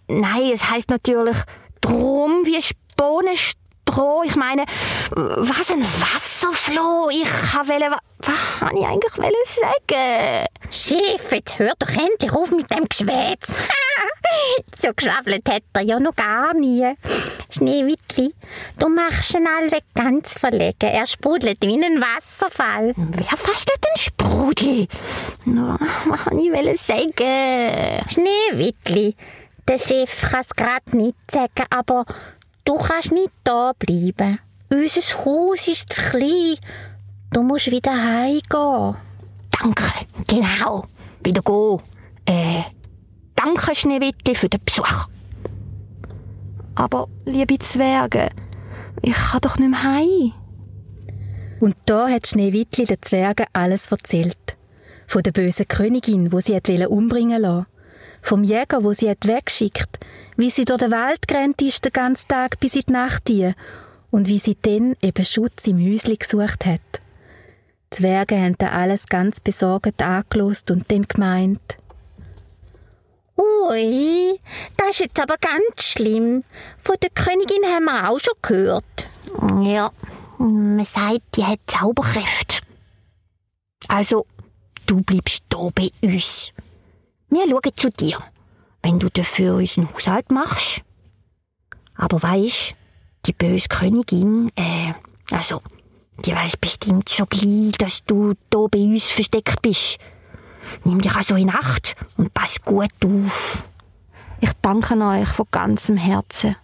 nein, 0.08 0.50
es 0.52 0.68
heißt 0.68 0.90
natürlich 0.90 1.36
drum 1.80 2.42
wie 2.42 2.60
Bohnenstroh. 3.88 4.22
Ich 4.24 4.36
meine, 4.36 4.64
was 5.10 5.70
ein 5.70 5.82
Wasserfloh. 5.82 7.08
Ich 7.10 7.24
wollte, 7.24 7.96
was 8.18 8.58
kann 8.58 8.76
ich 8.76 8.86
eigentlich 8.86 9.32
sagen? 9.54 10.46
Chef, 10.70 11.32
jetzt 11.32 11.58
hör 11.58 11.72
doch 11.78 11.88
endlich 11.88 12.32
auf 12.32 12.50
mit 12.50 12.70
dem 12.70 12.88
Geschwätz. 12.88 13.68
so 14.82 14.90
geschwafelt 14.94 15.48
hat 15.48 15.62
er 15.72 15.82
ja 15.82 15.98
noch 15.98 16.14
gar 16.14 16.54
nie. 16.54 16.86
Schneewittli, 17.50 18.34
du 18.78 18.88
machst 18.88 19.34
ihn 19.34 19.46
alle 19.46 19.78
ganz 19.94 20.38
verlegen. 20.38 20.76
Er 20.80 21.06
sprudelt 21.06 21.58
wie 21.62 21.82
ein 21.82 22.00
Wasserfall. 22.00 22.92
Wer 22.96 23.36
fasst 23.36 23.68
denn 23.68 23.96
Sprudel? 23.96 24.86
Na, 25.46 25.78
Was 26.06 26.24
kann 26.24 26.38
ich 26.38 26.80
sagen? 26.80 28.04
Schneewittli, 28.08 29.16
der 29.66 29.78
Chef 29.78 30.30
kann 30.30 30.40
es 30.40 30.54
gerade 30.54 30.96
nicht 30.96 31.16
sagen, 31.30 31.64
aber 31.70 32.04
du 32.68 32.76
kannst 32.76 33.12
nicht 33.12 33.30
da 33.44 33.72
bleiben. 33.78 34.38
Unser 34.70 35.24
Haus 35.24 35.68
ist 35.68 35.92
zu 35.92 36.02
klein. 36.02 36.56
Du 37.32 37.42
musst 37.42 37.70
wieder 37.70 37.92
heimgehen. 37.92 38.96
Danke, 39.50 40.06
genau. 40.26 40.84
Wieder 41.24 41.40
gehen. 41.40 41.80
Äh, 42.26 42.62
danke, 43.34 43.74
Schneewittli, 43.74 44.34
für 44.34 44.50
den 44.50 44.60
Besuch. 44.62 45.08
Aber, 46.74 47.08
liebe 47.24 47.58
Zwerge, 47.58 48.30
ich 49.00 49.14
kann 49.14 49.40
doch 49.40 49.56
nicht 49.56 49.70
mehr 49.70 49.82
heim. 49.82 50.32
Und 51.60 51.74
da 51.86 52.08
hat 52.08 52.26
Schneewittli 52.26 52.84
den 52.84 53.00
Zwergen 53.00 53.46
alles 53.54 53.90
erzählt. 53.90 54.58
Von 55.06 55.22
der 55.22 55.32
bösen 55.32 55.66
Königin, 55.66 56.32
wo 56.32 56.40
sie 56.40 56.54
hat 56.54 56.68
umbringen 56.68 57.40
lassen. 57.40 57.66
Vom 58.20 58.44
Jäger, 58.44 58.84
wo 58.84 58.92
sie 58.92 59.08
hat 59.08 59.26
weggeschickt. 59.26 59.98
Wie 60.38 60.50
sie 60.50 60.64
durch 60.64 60.78
den 60.78 60.92
Wald 60.92 61.26
gerannt 61.26 61.60
ist 61.62 61.84
den 61.84 61.92
ganzen 61.92 62.28
Tag 62.28 62.60
bis 62.60 62.76
in 62.76 62.82
die 62.86 62.92
Nacht 62.92 63.26
hin. 63.26 63.56
Und 64.12 64.28
wie 64.28 64.38
sie 64.38 64.56
dann 64.62 64.94
eben 65.02 65.24
Schutz 65.24 65.66
im 65.66 65.84
Häusli 65.84 66.16
gesucht 66.16 66.64
hat. 66.64 66.80
Die 67.92 67.96
Zwerge 67.96 68.36
haben 68.36 68.56
da 68.56 68.68
alles 68.68 69.06
ganz 69.06 69.40
besorgt 69.40 70.00
angelost 70.00 70.70
und 70.70 70.88
dann 70.92 71.08
gemeint. 71.08 71.76
Ui, 73.36 74.38
das 74.76 74.90
ist 74.90 75.00
jetzt 75.00 75.20
aber 75.20 75.38
ganz 75.38 75.82
schlimm. 75.82 76.44
Von 76.78 76.94
der 77.02 77.10
Königin 77.10 77.64
haben 77.74 77.86
wir 77.86 78.08
auch 78.08 78.20
schon 78.20 78.34
gehört. 78.40 79.08
Ja, 79.60 79.90
man 80.38 80.84
sagt, 80.84 81.22
die 81.34 81.44
hat 81.44 81.58
Zauberkräfte. 81.66 82.58
Also, 83.88 84.24
du 84.86 85.02
bleibst 85.02 85.42
da 85.48 85.68
bei 85.74 85.90
uns. 86.00 86.52
Wir 87.28 87.48
schauen 87.48 87.76
zu 87.76 87.90
dir, 87.90 88.18
wenn 88.82 88.98
du 88.98 89.08
dafür 89.08 89.54
unseren 89.54 89.92
Haushalt 89.92 90.30
machst. 90.30 90.82
Aber 91.94 92.22
weisst, 92.22 92.74
die 93.26 93.32
böse 93.32 93.68
Königin, 93.68 94.50
äh, 94.56 94.92
also, 95.30 95.62
die 96.24 96.34
weiß 96.34 96.56
bestimmt 96.56 97.10
schon 97.10 97.28
gleich, 97.28 97.72
dass 97.78 98.04
du 98.04 98.34
da 98.50 98.66
bei 98.70 98.78
uns 98.78 99.10
versteckt 99.10 99.62
bist. 99.62 99.98
Nimm 100.84 101.00
dich 101.00 101.14
also 101.14 101.36
in 101.36 101.50
Acht 101.50 101.96
und 102.16 102.32
pass 102.34 102.60
gut 102.64 102.90
auf. 103.04 103.62
Ich 104.40 104.52
danke 104.62 104.94
euch 104.94 105.28
von 105.28 105.46
ganzem 105.50 105.96
Herzen. 105.96 106.56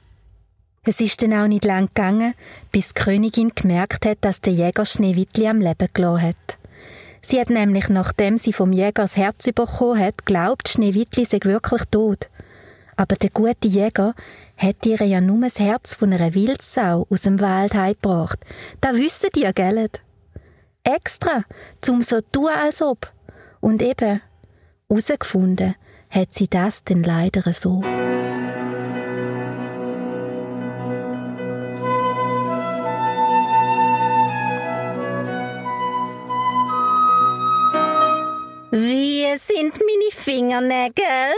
Es 0.85 1.01
ist 1.01 1.23
dann 1.23 1.33
auch 1.33 1.49
nicht 1.49 1.65
lang 1.65 1.87
gegangen, 1.87 2.35
bis 2.71 2.89
die 2.89 2.95
Königin 2.95 3.53
gemerkt 3.55 4.05
hat, 4.05 4.19
dass 4.21 4.43
der 4.43 4.53
Jäger 4.53 4.85
Schneewittli 4.85 5.49
am 5.49 5.61
Leben 5.61 5.89
gelassen 5.93 6.23
hat. 6.23 6.59
Sie 7.27 7.41
hat 7.41 7.49
nämlich, 7.49 7.89
nachdem 7.89 8.37
sie 8.37 8.53
vom 8.53 8.71
Jäger 8.71 9.03
das 9.03 9.17
Herz 9.17 9.47
bekommen 9.47 9.99
hat, 9.99 10.27
glaubt, 10.27 10.69
Schneewittli 10.69 11.25
sei 11.25 11.39
wirklich 11.43 11.83
tot. 11.91 12.29
Aber 12.97 13.17
der 13.17 13.31
gute 13.31 13.67
Jäger 13.67 14.15
hat 14.59 14.85
ihr 14.85 15.03
ja 15.03 15.23
nur 15.23 15.41
das 15.41 15.59
Herz 15.59 15.95
von 15.95 16.13
einer 16.13 16.35
Wildsau 16.35 17.07
aus 17.09 17.23
dem 17.23 17.41
Wald 17.41 17.75
heimgebracht. 17.75 18.39
Da 18.83 18.93
wissen 18.93 19.31
die 19.35 19.41
ja, 19.41 19.53
gell? 19.53 19.89
Extra, 20.85 21.45
zum 21.81 22.03
so 22.03 22.21
tun, 22.21 22.51
als 22.63 22.83
ob. 22.83 23.11
Und 23.61 23.81
eben, 23.81 24.21
herausgefunden 24.91 25.77
hat 26.11 26.35
sie 26.35 26.47
das 26.47 26.85
denn 26.85 27.03
leider 27.03 27.55
so. 27.55 27.83
Wie 38.77 39.25
sind 39.39 39.75
meine 39.75 40.11
Fingernägel? 40.11 41.33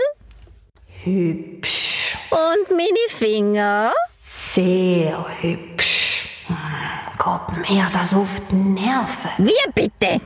Hübsch. 1.05 2.17
Und 2.31 2.71
meine 2.71 3.09
Finger? 3.11 3.93
Sehr 4.25 5.27
hübsch. 5.43 6.31
Geht 6.49 7.69
mir 7.69 7.91
das 7.93 8.15
auf 8.15 8.41
die 8.51 8.55
Nerven. 8.55 9.33
Wie 9.37 9.71
bitte? 9.75 10.23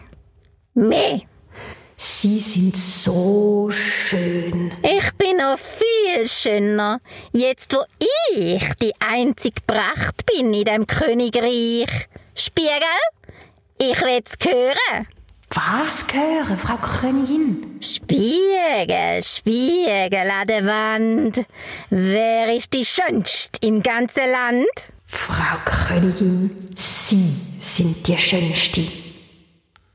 Mehr. 0.75 1.23
Sie 1.97 2.39
sind 2.39 2.77
so 2.77 3.73
schön. 3.73 4.73
Ich 4.85 5.13
bin 5.15 5.39
noch 5.39 5.59
viel 5.59 6.29
schöner, 6.29 7.01
jetzt 7.33 7.75
wo 7.75 7.83
ich 8.31 8.63
die 8.81 8.93
einzige 9.01 9.61
Pracht 9.67 10.25
bin 10.27 10.55
in 10.55 10.65
dem 10.65 10.87
Königreich. 10.87 12.07
Spiegel, 12.37 13.01
ich 13.81 14.01
will's 14.01 14.37
hören. 14.45 15.09
Was 15.53 16.05
hören, 16.13 16.57
Frau 16.57 16.77
Königin? 16.77 17.79
Spiegel, 17.83 19.21
Spiegel 19.23 20.31
an 20.31 20.47
der 20.47 20.65
Wand. 20.65 21.45
Wer 21.91 22.55
ist 22.55 22.73
die 22.73 22.85
schönste 22.85 23.59
im 23.67 23.83
ganzen 23.83 24.31
Land? 24.31 24.69
Frau 25.07 25.59
Königin, 25.65 26.73
Sie 26.77 27.35
sind 27.61 28.07
die 28.07 28.17
Schönste. 28.17 28.87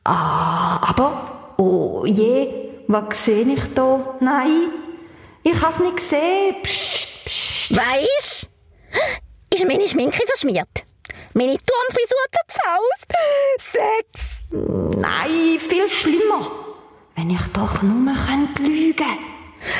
Ah, 0.04 0.90
aber, 0.90 1.54
oh 1.58 2.06
je, 2.06 2.48
was 2.88 3.24
sehe 3.24 3.46
ich 3.46 3.64
da? 3.74 4.18
Nein, 4.20 4.68
ich 5.42 5.62
hab's 5.62 5.80
nicht 5.80 5.96
gesehen. 5.96 6.56
Psst, 6.64 7.26
psst. 7.26 7.76
Weisst? 7.76 8.50
Ist 9.54 9.66
meine 9.66 9.88
Schminke 9.88 10.22
verschmiert? 10.28 10.84
Meine 11.34 11.58
Turmfrisur 11.58 12.26
zerzaust? 12.32 13.14
Sex! 13.60 14.46
Nein, 14.52 15.60
viel 15.60 15.90
schlimmer. 15.90 16.52
Wenn 17.16 17.30
ich 17.30 17.48
doch 17.54 17.82
nur 17.82 18.14
könnte 18.14 18.62
lügen. 18.64 19.18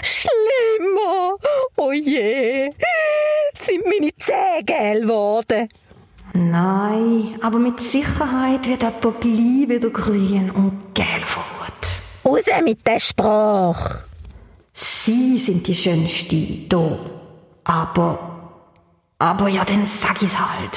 Schlimmer! 0.02 1.38
Oh 1.78 1.92
je! 1.92 2.70
Sind 3.56 3.86
meine 3.86 4.12
Zähne 4.18 4.64
gelb 4.64 5.04
geworden? 5.04 5.70
Nein, 6.34 7.40
aber 7.42 7.60
mit 7.60 7.80
Sicherheit 7.80 8.68
wird 8.68 8.84
jemand 8.84 9.22
gleich 9.22 9.70
wieder 9.70 9.90
grün 9.90 10.52
und 10.52 10.94
gelb 10.94 11.26
vor. 11.26 11.46
Raus 12.26 12.44
mit 12.64 12.86
der 12.88 13.00
Sprache! 13.00 14.06
Sie 14.74 15.38
sind 15.38 15.68
die 15.68 15.76
Schönste 15.76 16.36
hier. 16.36 17.00
Aber, 17.64 18.64
aber 19.20 19.48
ja, 19.48 19.64
dann 19.64 19.86
sag 19.86 20.22
ich's 20.24 20.40
halt. 20.40 20.76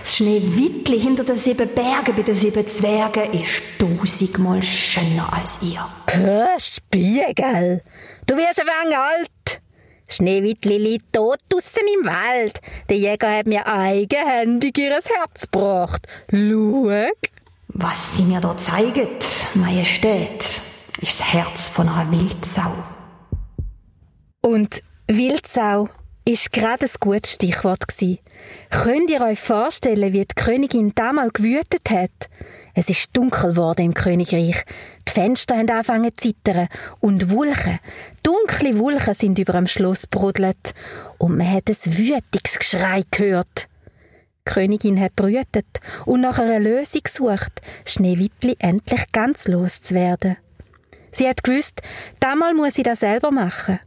Das 0.00 0.16
Schneewittli 0.16 1.00
hinter 1.00 1.24
den 1.24 1.36
sieben 1.36 1.68
Bergen 1.74 2.14
bei 2.16 2.22
den 2.22 2.36
sieben 2.36 2.66
Zwergen 2.66 3.32
ist 3.32 3.62
tausendmal 3.78 4.62
schöner 4.62 5.32
als 5.32 5.58
ihr. 5.62 5.86
Hör, 6.10 6.58
Spiegel! 6.58 7.82
Du 8.26 8.36
wirst 8.36 8.60
ein 8.60 8.66
wenig 8.66 8.96
alt! 8.96 9.60
Schneewittli 10.08 10.78
liegt 10.78 11.12
tot 11.12 11.38
draussen 11.48 11.86
im 11.98 12.06
Wald. 12.06 12.60
Der 12.88 12.96
Jäger 12.96 13.38
hat 13.38 13.46
mir 13.46 13.66
eigenhändig 13.66 14.78
ihr 14.78 14.90
Herz 14.90 15.50
gebracht. 15.50 16.06
Schau! 16.30 16.90
Was 17.68 18.16
sie 18.16 18.22
mir 18.22 18.40
da 18.40 18.56
zeigen, 18.56 19.08
Majestät, 19.54 20.44
ist 21.00 21.20
das 21.20 21.32
Herz 21.32 21.68
von 21.68 21.88
einer 21.88 22.10
Wildsau. 22.10 22.72
Und 24.40 24.82
Wildsau 25.06 25.88
ist 26.28 26.52
gerade 26.52 26.84
ein 26.84 26.92
gutes 27.00 27.32
Stichwort 27.32 27.88
gsi. 27.88 28.18
Könnt 28.68 29.08
ihr 29.08 29.22
euch 29.22 29.40
vorstellen, 29.40 30.12
wie 30.12 30.26
die 30.26 30.34
Königin 30.34 30.94
damals 30.94 31.32
gewütet 31.32 31.88
hat? 31.90 32.28
Es 32.74 32.90
ist 32.90 33.16
dunkel 33.16 33.52
geworden 33.52 33.86
im 33.86 33.94
Königreich. 33.94 34.62
Die 35.08 35.12
Fenster 35.12 35.56
haben 35.56 35.70
angefangen 35.70 36.12
zu 36.16 36.28
zittern 36.28 36.68
und 37.00 37.30
Wulchen, 37.30 37.78
dunkle 38.22 38.78
Wulchen 38.78 39.14
sind 39.14 39.38
über 39.38 39.54
dem 39.54 39.66
Schloss 39.66 40.06
brodelt 40.06 40.74
und 41.16 41.38
man 41.38 41.50
hat 41.50 41.70
ein 41.70 41.96
wütiges 41.96 42.58
Geschrei 42.58 43.04
gehört. 43.10 43.66
Die 44.46 44.52
Königin 44.52 45.00
hat 45.00 45.16
brütet 45.16 45.80
und 46.04 46.20
nach 46.20 46.38
einer 46.38 46.60
Lösung 46.60 47.04
gesucht, 47.04 47.62
Schneewittli 47.86 48.54
endlich 48.58 49.12
ganz 49.12 49.48
loszuwerden. 49.48 50.36
Sie 51.10 51.26
hat 51.26 51.42
gewusst, 51.42 51.80
damals 52.20 52.54
muss 52.54 52.74
sie 52.74 52.82
das 52.82 53.00
selber 53.00 53.30
machen 53.30 53.80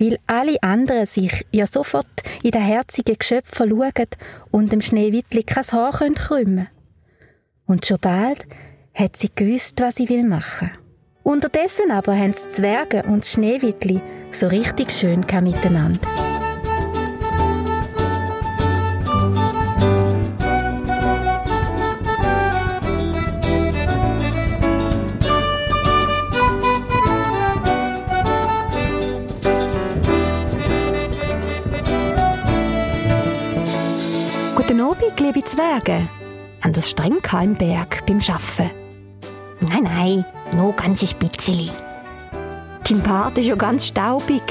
weil 0.00 0.18
alle 0.26 0.60
anderen 0.62 1.06
sich 1.06 1.46
ja 1.52 1.66
sofort 1.66 2.06
in 2.42 2.50
den 2.50 2.62
herzigen 2.62 3.16
Geschöpf 3.16 3.56
schauen 3.56 3.92
und 4.50 4.72
dem 4.72 4.80
Schneewittli 4.80 5.44
kein 5.44 5.64
Haar 5.64 5.92
krümmen 5.92 6.16
können. 6.16 6.68
Und 7.66 7.86
schon 7.86 7.98
bald 8.00 8.46
hat 8.94 9.16
sie 9.16 9.30
gewusst, 9.32 9.80
was 9.80 9.96
sie 9.96 10.08
will 10.08 10.24
machen. 10.24 10.70
Unterdessen 11.22 11.90
aber 11.90 12.16
haben 12.16 12.32
die 12.32 12.48
Zwerge 12.48 13.02
und 13.04 13.24
das 13.24 13.32
Schneewittli 13.32 14.00
so 14.32 14.48
richtig 14.48 14.90
schön 14.90 15.20
miteinander. 15.20 16.49
Liebe 35.32 35.44
Zwerge. 35.46 36.08
Haben 36.60 36.72
das 36.72 36.90
streng 36.90 37.18
im 37.40 37.54
Berg 37.54 38.04
beim 38.04 38.20
Schaffen? 38.20 38.68
Nein, 39.60 39.84
nein, 39.84 40.24
nur 40.52 40.72
ganz 40.72 41.04
ein 41.04 41.18
bisschen. 41.20 41.70
Dein 42.82 43.00
Bart 43.00 43.38
ist 43.38 43.46
ja 43.46 43.54
ganz 43.54 43.86
staubig. 43.86 44.42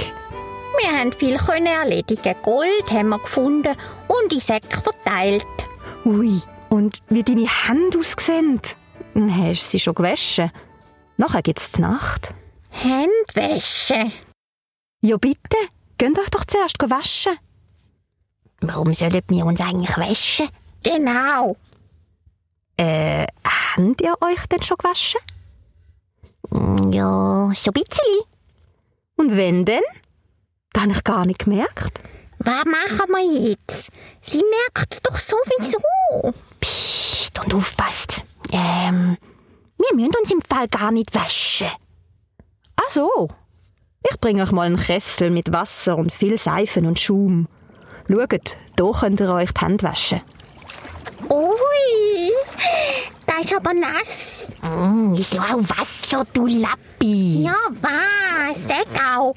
Wir 0.79 0.97
haben 0.97 1.11
viel 1.11 1.35
können 1.37 1.65
erledigen. 1.65 2.33
Gold 2.43 2.91
haben 2.91 3.09
wir 3.09 3.19
gefunden 3.19 3.75
und 4.07 4.31
in 4.31 4.39
Säcke 4.39 4.81
verteilt. 4.81 5.45
Ui, 6.05 6.41
und 6.69 7.01
wie 7.09 7.23
deine 7.23 7.47
Hände 7.47 7.99
aussehen? 7.99 8.61
Hast 9.15 9.65
du 9.65 9.69
sie 9.71 9.79
schon 9.81 9.95
gewaschen? 9.95 10.49
Nachher 11.17 11.41
gibt's 11.41 11.73
die 11.73 11.81
Nacht. 11.81 12.33
Handwäsche. 12.71 14.13
Ja 15.01 15.17
bitte, 15.17 15.57
geht 15.97 16.17
euch 16.17 16.29
doch 16.29 16.45
zuerst 16.45 16.77
waschen. 16.79 17.33
Warum 18.61 18.93
sollen 18.93 19.21
wir 19.27 19.45
uns 19.45 19.59
eigentlich 19.59 19.97
waschen? 19.97 20.47
Genau. 20.83 21.55
Äh, 22.77 23.25
habt 23.43 24.01
ihr 24.01 24.15
euch 24.21 24.45
denn 24.47 24.61
schon 24.61 24.77
gewaschen? 24.77 25.19
Ja, 26.91 27.51
so 27.55 27.71
ein 27.71 27.73
bisschen. 27.73 28.23
Und 29.17 29.35
wenn 29.35 29.65
denn? 29.65 29.83
Das 30.73 30.83
habe 30.83 30.93
ich 30.93 31.03
gar 31.03 31.25
nicht 31.25 31.39
gemerkt. 31.39 31.99
Was 32.39 32.63
machen 32.63 33.09
wir 33.09 33.49
jetzt? 33.49 33.91
Sie 34.21 34.41
merkt 34.41 35.05
doch 35.05 35.17
sowieso. 35.17 36.33
Psst, 36.61 37.37
und 37.43 37.53
aufpasst. 37.53 38.23
Ähm, 38.51 39.17
wir 39.77 39.95
müssen 39.95 40.15
uns 40.21 40.31
im 40.31 40.41
Fall 40.41 40.67
gar 40.67 40.91
nicht 40.91 41.13
waschen. 41.13 41.67
Ach 42.77 42.89
so. 42.89 43.29
Ich 44.09 44.19
bringe 44.21 44.43
euch 44.43 44.51
mal 44.51 44.65
einen 44.65 44.77
Kessel 44.77 45.29
mit 45.29 45.51
Wasser 45.51 45.97
und 45.97 46.13
viel 46.13 46.37
Seifen 46.37 46.85
und 46.85 46.99
Schaum. 46.99 47.47
Schaut, 48.07 48.57
hier 48.77 48.93
könnt 48.93 49.19
ihr 49.19 49.33
euch 49.33 49.51
die 49.51 49.61
Hände 49.61 49.83
waschen. 49.83 50.21
Ui, 51.31 52.31
das 53.25 53.45
ist 53.45 53.53
aber 53.53 53.73
nass. 53.73 54.49
Mm, 54.63 55.13
ist 55.13 55.33
ja 55.33 55.43
auch 55.43 55.77
Wasser, 55.77 56.25
du 56.33 56.47
Lappi. 56.47 57.43
Ja, 57.43 57.55
was? 57.81 58.67
Sag 58.67 58.87
auch. 59.15 59.35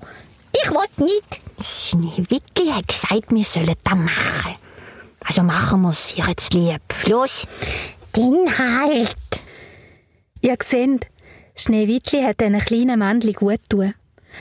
Ich 0.53 0.71
will 0.71 1.07
nicht. 1.07 1.41
Schneewittli 1.61 2.71
hat 2.71 2.89
gesagt, 2.89 3.31
wir 3.31 3.45
sollen 3.45 3.75
das 3.85 3.95
machen. 3.95 4.55
Also 5.21 5.43
machen 5.43 5.83
wir's 5.83 6.15
ihr 6.17 6.27
jetzt 6.27 6.55
lieb. 6.55 6.81
Los. 7.07 7.47
Den 8.17 8.47
halt. 8.59 9.17
Ihr 10.41 10.57
seht, 10.63 11.07
Schneewittli 11.55 12.23
hat 12.23 12.41
diesen 12.41 12.59
kleinen 12.59 12.99
Männchen 12.99 13.35
gut 13.35 13.61
tun. 13.69 13.95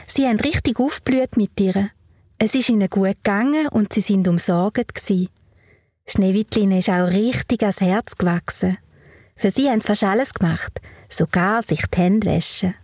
Sie 0.07 0.25
haben 0.25 0.39
richtig 0.39 0.79
aufblüht 0.79 1.37
mit 1.37 1.59
ihr. 1.59 1.89
Es 2.37 2.55
ist 2.55 2.69
ihnen 2.69 2.89
gut 2.89 3.17
gegangen 3.23 3.67
und 3.67 3.93
sie 3.93 4.01
sind 4.01 4.27
umsorgt 4.27 4.95
gsi. 4.95 5.29
Schneewittli 6.11 6.77
ist 6.77 6.89
auch 6.89 7.07
richtig 7.07 7.61
ans 7.61 7.79
Herz 7.79 8.17
gewachsen. 8.17 8.77
Für 9.37 9.49
sie 9.49 9.69
haben 9.69 9.79
sie 9.79 9.87
fast 9.87 10.03
alles 10.03 10.33
gemacht, 10.33 10.81
sogar 11.07 11.61
sich 11.61 11.85
die 11.87 11.97
Hände 11.97 12.27
waschen. 12.27 12.75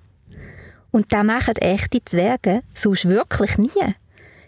Und 0.92 1.12
da 1.12 1.24
machen 1.24 1.58
echte 1.58 2.04
Zwerge 2.06 2.62
sonst 2.74 3.10
wirklich 3.10 3.58
nie. 3.58 3.96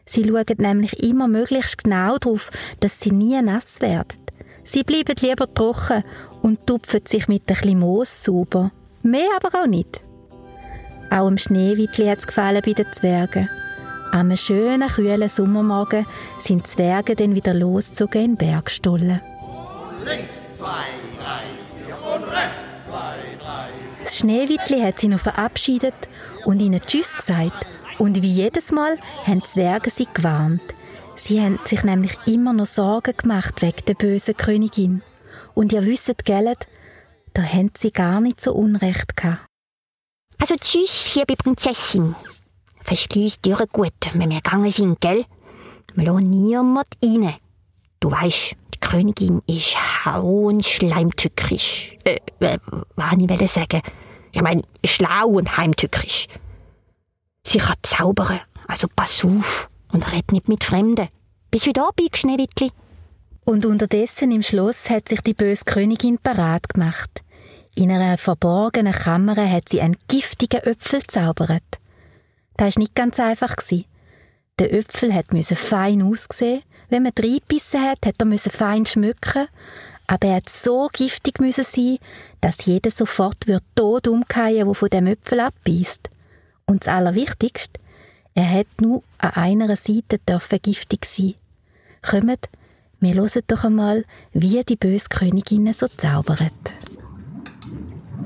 Sie 0.05 0.23
schauen 0.23 0.45
nämlich 0.59 1.03
immer 1.03 1.27
möglichst 1.27 1.83
genau 1.83 2.17
darauf, 2.17 2.51
dass 2.79 3.01
sie 3.01 3.11
nie 3.11 3.39
nass 3.41 3.81
werden. 3.81 4.17
Sie 4.63 4.83
bleiben 4.83 5.15
lieber 5.19 5.53
trocken 5.53 6.05
und 6.41 6.65
tupfen 6.65 7.01
sich 7.05 7.27
mit 7.27 7.41
ein 7.49 7.55
bisschen 7.55 7.79
Moos 7.79 8.23
sauber. 8.23 8.71
Mehr 9.03 9.29
aber 9.35 9.61
auch 9.61 9.67
nicht. 9.67 10.01
Auch 11.11 11.27
im 11.27 11.37
Schneewittli 11.37 12.05
hat 12.05 12.19
es 12.19 12.27
gefallen 12.27 12.61
bei 12.65 12.71
den 12.71 12.93
Zwergen. 12.93 13.49
Am 14.11 14.35
schönen, 14.35 14.89
kühlen 14.89 15.29
Sommermorgen 15.29 16.05
sind 16.39 16.65
Zwerge 16.65 17.15
dann 17.15 17.35
wieder 17.35 17.53
losgezogen 17.53 18.25
in 18.25 18.37
Bergstollen. 18.37 19.21
Links 20.03 20.57
zwei, 20.57 20.85
drei, 21.19 21.43
vier 21.85 21.95
und 21.95 22.23
rechts 22.23 22.87
zwei, 22.87 23.15
drei, 23.39 23.69
Das 24.03 24.17
Schneewittli 24.17 24.81
hat 24.81 24.99
sie 24.99 25.09
noch 25.09 25.19
verabschiedet 25.19 25.93
und 26.45 26.59
ihnen 26.59 26.81
Tschüss 26.81 27.15
gesagt. 27.15 27.67
Und 27.99 28.23
wie 28.23 28.31
jedes 28.31 28.71
Mal 28.71 28.97
haben 29.25 29.41
die 29.41 29.45
Zwerge 29.45 29.91
sie 29.91 30.07
gewarnt. 30.11 30.63
Sie 31.15 31.39
haben 31.39 31.59
sich 31.65 31.83
nämlich 31.83 32.17
immer 32.25 32.53
noch 32.53 32.65
Sorgen 32.65 33.15
gemacht 33.15 33.61
wegen 33.61 33.85
der 33.87 33.93
bösen 33.93 34.35
Königin. 34.35 35.03
Und 35.53 35.71
ihr 35.71 35.85
wisst, 35.85 36.25
gell, 36.25 36.55
da 37.33 37.43
haben 37.43 37.71
sie 37.77 37.91
gar 37.91 38.21
nicht 38.21 38.41
so 38.41 38.53
Unrecht 38.53 39.15
gehabt. 39.15 39.45
Also 40.39 40.55
tschüss, 40.55 41.13
liebe 41.13 41.35
Prinzessin. 41.35 42.15
Verschließ 42.83 43.41
Türe 43.41 43.67
gut, 43.67 43.93
wenn 44.13 44.29
wir 44.29 44.41
gegangen 44.41 44.71
sind, 44.71 44.99
gell? 45.01 45.25
Wir 45.95 46.05
lassen 46.05 46.29
niemand 46.29 46.87
rein. 47.03 47.35
Du 47.99 48.11
weißt, 48.11 48.55
die 48.73 48.79
Königin 48.79 49.41
ist 49.47 49.75
hau 50.05 50.47
und 50.47 50.65
schleimtückisch. 50.65 51.97
Äh, 52.03 52.17
äh, 52.39 52.57
was 52.95 53.11
wollte 53.11 53.43
ich 53.43 53.51
sagen? 53.51 53.81
Ich 54.31 54.41
meine, 54.41 54.63
schlau 54.85 55.27
und 55.27 55.57
heimtückisch. 55.57 56.27
Sie 57.43 57.57
kann 57.57 57.77
zaubern, 57.81 58.41
also 58.67 58.87
pass 58.95 59.25
auf 59.25 59.69
und 59.91 60.11
red 60.13 60.31
nicht 60.31 60.47
mit 60.47 60.63
Fremden. 60.63 61.09
Bis 61.51 61.65
wieder 61.65 61.87
abbiegst, 61.87 62.21
Schneewittli. 62.21 62.71
Und 63.43 63.65
unterdessen 63.65 64.31
im 64.31 64.43
Schloss 64.43 64.89
hat 64.89 65.09
sich 65.09 65.21
die 65.21 65.33
böse 65.33 65.65
Königin 65.65 66.19
parat 66.19 66.69
gemacht. 66.69 67.23
In 67.75 67.91
einer 67.91 68.17
verborgenen 68.17 68.93
Kammer 68.93 69.35
hat 69.35 69.69
sie 69.69 69.81
einen 69.81 69.97
giftigen 70.07 70.59
Öpfel 70.61 71.01
zaubert. 71.07 71.63
Das 72.59 72.75
war 72.75 72.81
nicht 72.81 72.93
ganz 72.93 73.21
einfach. 73.21 73.55
Der 74.59 74.67
Öpfel 74.67 75.13
hat 75.13 75.27
fein 75.55 76.01
aussehen. 76.01 76.61
Wenn 76.89 77.03
man 77.03 77.13
reingebissen 77.17 77.81
hat, 77.81 78.05
hat 78.05 78.15
er 78.19 78.37
fein 78.37 78.85
schmücken. 78.85 79.47
Aber 80.07 80.27
er 80.27 80.35
hat 80.37 80.49
so 80.49 80.89
giftig 80.91 81.37
sein, 81.39 81.99
dass 82.41 82.65
jeder 82.65 82.91
sofort 82.91 83.47
wird 83.47 83.63
tot 83.75 84.09
umkehren, 84.09 84.65
der 84.65 84.73
von 84.73 84.89
dem 84.89 85.07
Öpfel 85.07 85.39
abbeißt. 85.39 86.09
Und 86.65 86.85
das 86.85 86.93
Allerwichtigste, 86.93 87.79
er 88.35 88.49
hat 88.49 88.67
nur 88.81 89.03
an 89.19 89.31
einer 89.35 89.77
Seite 89.77 90.19
dürfen 90.27 90.59
giftig 90.61 91.05
sein. 91.05 91.35
Kommt, 92.01 92.49
wir 92.99 93.13
hören 93.13 93.43
doch 93.47 93.63
einmal, 93.63 94.03
wie 94.33 94.61
die 94.65 94.75
böse 94.75 95.07
Königin 95.07 95.71
so 95.71 95.87
zaubert. 95.87 96.73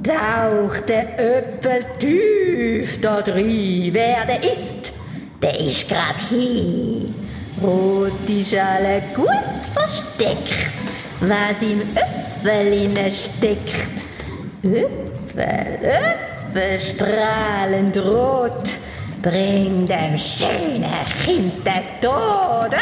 Tauch 0.03 0.81
der 0.85 1.17
Öpfel 1.17 1.85
tief 1.97 2.99
dort 2.99 3.29
rein. 3.29 3.89
Wer 3.93 4.25
der 4.25 4.43
ist, 4.43 4.91
der 5.41 5.57
ist 5.57 5.87
grad 5.87 6.17
hier. 6.29 7.07
Rot 7.61 8.29
ist 8.29 8.53
alle 8.53 9.01
gut 9.15 9.65
versteckt, 9.73 10.73
was 11.21 11.61
im 11.61 11.81
Öpfel 11.95 12.73
inne 12.73 13.09
steckt. 13.11 14.03
Öpfel, 14.61 15.79
Öpfel 15.81 16.79
strahlend 16.81 17.97
rot, 17.97 18.67
bringt 19.21 19.89
dem 19.89 20.17
schönen 20.19 21.05
Kind 21.23 21.65
der 21.65 22.01
Tod. 22.01 22.75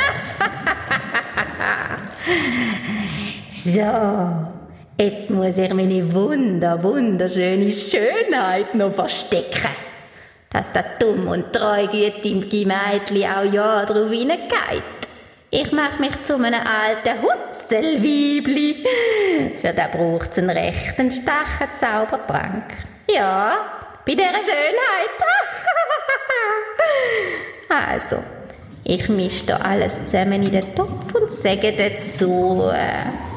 so. 3.51 4.60
Jetzt 4.97 5.29
muss 5.31 5.57
ich 5.57 5.73
meine 5.73 6.13
wunder, 6.13 6.81
wunderschöne 6.83 7.71
Schönheit 7.71 8.75
noch 8.75 8.91
verstecken. 8.91 9.71
Dass 10.51 10.71
der 10.73 10.85
dumm 10.99 11.27
und 11.27 11.53
treugütige 11.53 12.67
Mädchen 12.67 13.31
auch 13.31 13.51
ja 13.51 13.85
drauf 13.85 14.11
hineingeht. 14.11 14.83
Ich 15.49 15.71
mach 15.71 15.97
mich 15.99 16.21
zu 16.23 16.35
einem 16.35 16.53
alten 16.53 17.21
Hutzelweibli. 17.21 18.85
Für 19.59 19.73
den 19.73 19.91
braucht's 19.91 20.37
einen 20.37 20.49
rechten 20.49 21.11
starken 21.11 21.73
Zaubertrank. 21.73 22.65
Ja, 23.09 23.97
bei 24.05 24.13
dieser 24.13 24.29
Schönheit. 24.29 25.17
also, 27.93 28.23
ich 28.83 29.09
misch 29.09 29.45
da 29.45 29.57
alles 29.57 29.93
zusammen 30.05 30.43
in 30.43 30.51
den 30.51 30.75
Topf 30.75 31.13
und 31.15 31.31
sage 31.31 31.73
dazu... 31.73 32.69
Äh, 32.73 33.30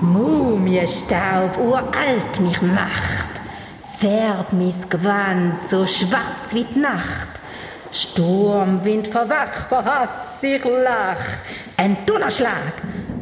Mumienstaub 0.00 1.56
uralt 1.58 2.40
mich 2.40 2.60
macht, 2.60 3.30
färbt 3.98 4.52
mis 4.52 4.86
Gewand 4.90 5.62
so 5.62 5.86
schwarz 5.86 6.52
wie 6.52 6.64
die 6.64 6.78
Nacht. 6.78 7.28
Sturmwind 7.92 9.08
verwach, 9.08 9.68
verhass 9.68 10.42
ich 10.42 10.62
lach, 10.64 11.40
ein 11.78 11.96
Donnerschlag, 12.04 12.74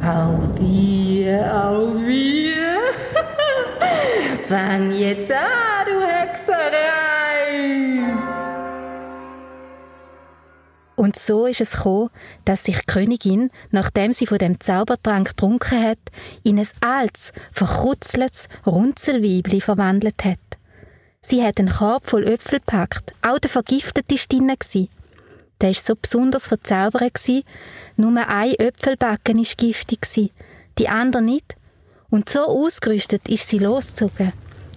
au 0.02 0.40
wir, 0.58 1.54
au 1.54 1.94
wir. 1.94 2.80
Fang 4.48 4.90
jetzt 4.90 5.30
an, 5.30 5.86
du 5.86 6.00
Hexerei! 6.04 7.23
Und 10.96 11.16
so 11.16 11.46
ist 11.46 11.60
es 11.60 11.72
gekommen, 11.72 12.10
dass 12.44 12.64
sich 12.64 12.76
die 12.76 12.86
Königin, 12.86 13.50
nachdem 13.70 14.12
sie 14.12 14.26
von 14.26 14.38
dem 14.38 14.60
Zaubertrank 14.60 15.28
getrunken 15.28 15.82
hat, 15.82 15.98
in 16.44 16.58
ein 16.58 16.68
altes, 16.80 17.32
verkutzeltes 17.52 18.48
Runzelweibli 18.64 19.60
verwandelt 19.60 20.24
hat. 20.24 20.38
Sie 21.20 21.42
hat 21.42 21.58
einen 21.58 21.70
Korb 21.70 22.06
voll 22.06 22.28
Äpfel 22.28 22.60
gepackt, 22.60 23.12
auch 23.22 23.38
der 23.38 23.50
vergiftete 23.50 24.14
war 24.14 24.56
drin. 24.56 24.88
Der 25.60 25.68
war 25.68 25.74
so 25.74 25.94
besonders 26.00 26.48
verzaubert, 26.48 27.20
nur 27.96 28.28
ein 28.28 28.54
Äpfelbacken 28.54 29.38
war 29.38 29.54
giftig, 29.56 30.32
die 30.78 30.88
andere 30.88 31.22
nicht. 31.22 31.56
Und 32.10 32.28
so 32.28 32.40
ausgerüstet 32.40 33.28
ist 33.28 33.48
sie 33.48 33.58
losgezogen, 33.58 34.32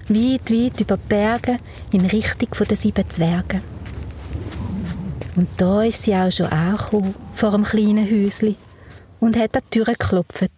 weit, 0.08 0.52
weit 0.52 0.82
über 0.82 0.98
die 0.98 1.08
Berge 1.10 1.58
in 1.92 2.06
Richtung 2.06 2.50
der 2.68 2.78
sieben 2.78 3.10
Zwerge. 3.10 3.62
Und 5.38 5.48
da 5.58 5.84
ist 5.84 6.02
sie 6.02 6.16
auch 6.16 6.32
schon 6.32 6.48
angekommen, 6.48 7.14
vor 7.36 7.54
einem 7.54 7.64
kleinen 7.64 8.10
Häuschen, 8.10 8.56
und 9.20 9.38
hat 9.38 9.56
an 9.56 9.62
die 9.66 9.70
Tür 9.70 9.86
geklopft. 9.86 10.52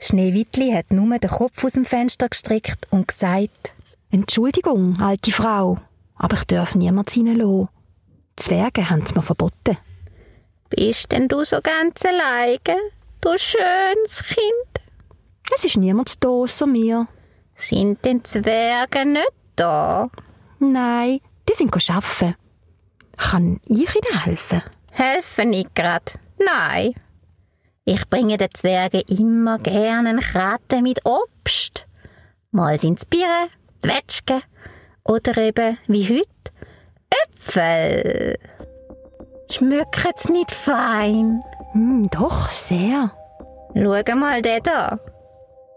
Schneewittli 0.00 0.72
hat 0.72 0.90
nur 0.90 1.18
den 1.18 1.28
Kopf 1.28 1.62
aus 1.64 1.72
dem 1.72 1.84
Fenster 1.84 2.30
gestreckt 2.30 2.90
und 2.90 3.08
gesagt, 3.08 3.72
Entschuldigung, 4.10 4.98
alte 5.00 5.32
Frau, 5.32 5.76
aber 6.14 6.36
ich 6.38 6.44
darf 6.44 6.74
niemand 6.74 7.10
hineinlassen. 7.10 7.68
Die 8.38 8.42
Zwerge 8.42 8.88
haben 8.88 9.02
es 9.02 9.14
mir 9.14 9.22
verboten. 9.22 9.76
Bist 10.70 11.12
denn 11.12 11.28
du 11.28 11.44
so 11.44 11.58
ganz 11.62 12.06
alleine, 12.06 12.80
du 13.20 13.36
schönes 13.36 14.24
Kind? 14.24 14.86
Es 15.54 15.64
ist 15.64 15.76
niemand 15.76 16.24
da 16.24 16.28
außer 16.28 16.66
mir. 16.66 17.06
Sind 17.54 18.02
denn 18.02 18.24
Zwerge 18.24 19.04
nicht 19.04 19.32
da? 19.56 20.08
Nein, 20.58 21.20
die 21.48 21.54
sind 21.54 21.90
arbeiten. 21.90 22.34
Kann 23.16 23.60
ich 23.64 23.94
Ihnen 23.94 24.22
helfen? 24.24 24.62
Helfen 24.90 25.50
nicht 25.50 25.74
grad. 25.74 26.18
Nein. 26.38 26.94
Ich 27.84 28.08
bringe 28.08 28.36
den 28.36 28.52
Zwergen 28.52 29.02
immer 29.08 29.58
gerne 29.58 30.10
einen 30.10 30.20
Kratten 30.20 30.82
mit 30.82 31.00
Obst. 31.04 31.86
Mal 32.50 32.78
sind's 32.78 33.04
Bieren, 33.04 33.50
Zwetschgen 33.80 34.42
oder 35.04 35.36
eben, 35.38 35.78
wie 35.86 36.08
heute, 36.08 36.52
Äpfel. 37.24 38.38
Schmeckt's 39.50 40.28
nicht 40.28 40.50
fein? 40.50 41.42
Mm, 41.74 42.06
doch, 42.10 42.50
sehr. 42.50 43.12
Schau 43.74 44.16
mal 44.16 44.42
den 44.42 44.62
da. 44.62 44.98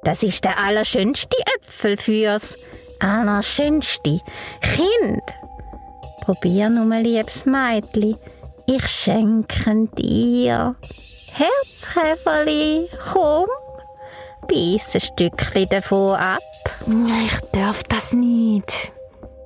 Das 0.03 0.23
ist 0.23 0.45
der 0.45 0.57
allerschönste 0.57 1.37
Äpfel 1.57 1.97
fürs 1.97 2.57
allerschönste 2.99 4.21
Kind. 4.61 5.23
Probier 6.21 6.69
nur, 6.69 6.95
liebes 6.97 7.45
Mädchen. 7.45 8.17
Ich 8.65 8.87
schenke 8.87 9.87
dir. 9.97 10.75
Herzkäferli, 11.33 12.89
komm. 13.11 13.47
Beiß 14.47 14.95
ein 14.95 15.01
Stückchen 15.01 15.67
davon 15.69 16.15
ab. 16.15 16.39
Ich 17.23 17.39
darf 17.51 17.83
das 17.83 18.13
nicht. 18.13 18.91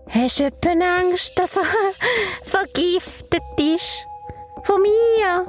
Hast 0.09 0.39
du 0.39 0.45
Angst, 0.69 1.31
dass 1.37 1.55
er 1.55 1.63
vergiftet 2.45 3.41
ist? 3.57 4.05
Von 4.63 4.81
mir, 4.81 5.45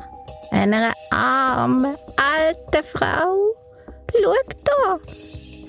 einer 0.51 0.93
armen, 1.11 1.95
alten 2.17 2.83
Frau. 2.83 3.55
Schau 4.13 4.35
da. 4.65 4.99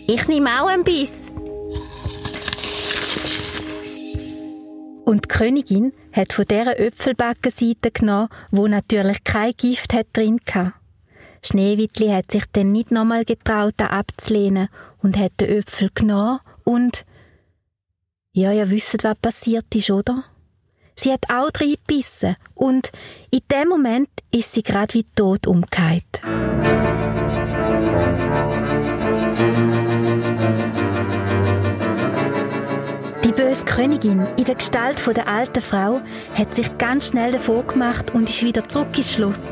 Ich 0.08 0.28
nehme 0.28 0.50
auch 0.62 0.68
ein 0.68 0.84
Biss. 0.84 1.34
Und 5.06 5.26
die 5.26 5.30
Königin 5.30 5.94
hat 6.12 6.34
von 6.34 6.46
dieser 6.46 6.80
Äpfelbackenseite 6.80 7.92
genommen, 7.92 8.30
wo 8.50 8.68
natürlich 8.68 9.24
kein 9.24 9.54
Gift 9.56 9.94
hat 9.94 10.08
drin 10.14 10.40
hatte. 10.52 10.74
Schneewittli 11.44 12.10
hat 12.10 12.32
sich 12.32 12.46
dann 12.52 12.72
nicht 12.72 12.90
nochmal 12.90 13.24
getraut, 13.24 13.76
da 13.78 13.88
abzulehnen 13.88 14.68
und 15.04 15.16
hat 15.16 15.34
den 15.40 15.60
Äpfel 15.60 15.92
genommen 15.94 16.40
und 16.64 17.06
ja, 18.32 18.52
ihr 18.52 18.72
wisst, 18.72 19.04
was 19.04 19.16
passiert 19.18 19.74
ist, 19.76 19.92
oder? 19.92 20.24
Sie 20.96 21.14
hat 21.14 21.26
auch 21.30 21.52
reingebissen 21.62 22.36
und 22.56 22.92
in 23.30 23.42
dem 23.52 23.70
Moment 23.70 24.10
ist 24.32 24.54
sie 24.54 24.64
gerade 24.64 24.96
wie 24.96 25.06
tot 25.16 25.46
umgekehrt. 25.46 26.22
Böse 33.56 33.66
Königin 33.66 34.28
in 34.36 34.44
der 34.44 34.56
Gestalt 34.56 35.00
der 35.16 35.28
alten 35.30 35.62
Frau 35.62 36.02
hat 36.34 36.54
sich 36.54 36.78
ganz 36.78 37.08
schnell 37.08 37.32
davon 37.32 37.66
gemacht 37.66 38.14
und 38.14 38.30
ist 38.30 38.44
wieder 38.44 38.68
zurück 38.68 38.98
ins 38.98 39.14
Schloss. 39.14 39.44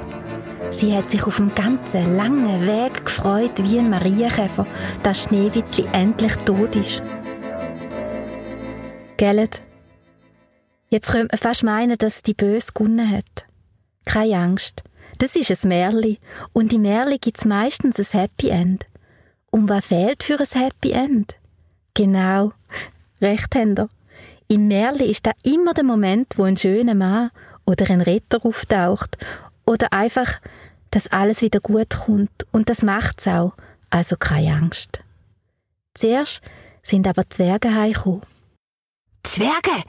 Sie 0.72 0.94
hat 0.94 1.10
sich 1.10 1.24
auf 1.26 1.38
dem 1.38 1.56
ganzen 1.56 2.18
langen 2.18 2.68
Weg 2.68 3.06
gefreut 3.06 3.63
wie 3.63 3.80
ein 3.80 3.89
Marienkäfer, 3.89 4.68
dass 5.04 5.24
Schneewittli 5.24 5.86
endlich 5.94 6.36
tot 6.38 6.76
ist. 6.76 7.02
Gellet? 9.16 9.62
Jetzt 10.89 11.12
könnte 11.12 11.30
man 11.32 11.38
fast 11.38 11.63
meinen, 11.63 11.98
dass 11.98 12.24
die 12.24 12.34
Böse 12.34 12.74
gewonnen 12.74 13.10
hat. 13.10 13.46
Keine 14.04 14.38
Angst. 14.38 14.84
Das 15.20 15.38
ist 15.38 15.50
ein 15.50 15.70
Märli. 15.70 16.20
Und 16.52 16.74
im 16.74 16.82
Märli 16.82 17.20
gibt 17.20 17.38
es 17.38 17.46
meistens 17.46 18.00
ein 18.00 18.20
Happy 18.20 18.50
End. 18.50 18.86
Und 19.50 19.70
was 19.70 19.86
fehlt 19.86 20.24
für 20.24 20.39
ein 20.39 20.62
Happy 20.62 20.92
End? 20.92 21.36
Genau. 21.94 22.52
Recht 23.24 23.56
habt 23.56 23.80
ihr. 23.80 23.90
Im 24.50 24.68
Märli 24.68 25.10
ist 25.10 25.26
da 25.26 25.32
immer 25.44 25.74
der 25.74 25.84
Moment, 25.84 26.38
wo 26.38 26.44
ein 26.44 26.58
schöner 26.58 26.94
Mann 26.96 27.32
oder 27.66 27.90
ein 27.90 28.02
Retter 28.02 28.46
auftaucht. 28.46 29.18
Oder 29.66 29.94
einfach, 29.94 30.42
dass 30.92 31.08
alles 31.08 31.42
wieder 31.42 31.60
gut 31.60 31.90
kommt. 32.06 32.46
Und 32.52 32.70
das 32.70 32.84
macht's 32.84 33.28
auch. 33.28 33.54
Also 33.90 34.18
keine 34.18 34.56
Angst. 34.56 35.02
Zuerst 35.94 36.42
sind 36.84 37.08
aber 37.08 37.30
Zwerge 37.30 37.74
heimgekommen. 37.74 38.24
Zwerge! 39.24 39.84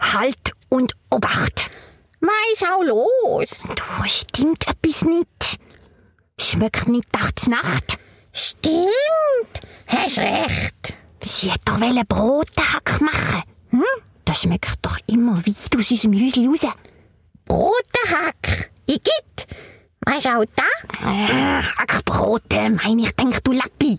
Halt 0.00 0.52
und 0.68 0.94
Obacht! 1.10 1.70
Mei, 2.20 2.30
schau 2.56 2.82
los. 2.82 3.64
Da 3.76 4.06
stimmt 4.06 4.66
etwas 4.66 5.02
nicht. 5.02 5.60
Schmeckt 6.40 6.88
nicht 6.88 7.12
nachts 7.12 7.46
Nacht. 7.46 7.98
Stimmt. 8.32 9.60
Hast 9.86 10.18
recht. 10.18 10.94
Sie 11.22 11.50
hat 11.50 11.60
doch 11.64 11.80
wollen 11.80 12.06
Brotehack 12.06 13.00
machen. 13.00 13.42
Hm? 13.70 13.82
Das 14.24 14.42
schmeckt 14.42 14.78
doch 14.82 14.98
immer 15.06 15.38
weit 15.38 15.76
aus 15.76 15.90
unserem 15.90 16.14
Häuschen 16.14 16.48
raus. 16.48 16.72
Brotenhack. 17.44 18.70
Igitt. 18.86 19.46
Mei, 20.06 20.18
schau 20.20 20.44
da. 20.54 21.08
Äh, 21.08 21.62
Hackbrote, 21.62 22.70
meine 22.70 23.02
ich, 23.02 23.10
denk 23.12 23.42
du 23.44 23.52
Lappi. 23.52 23.98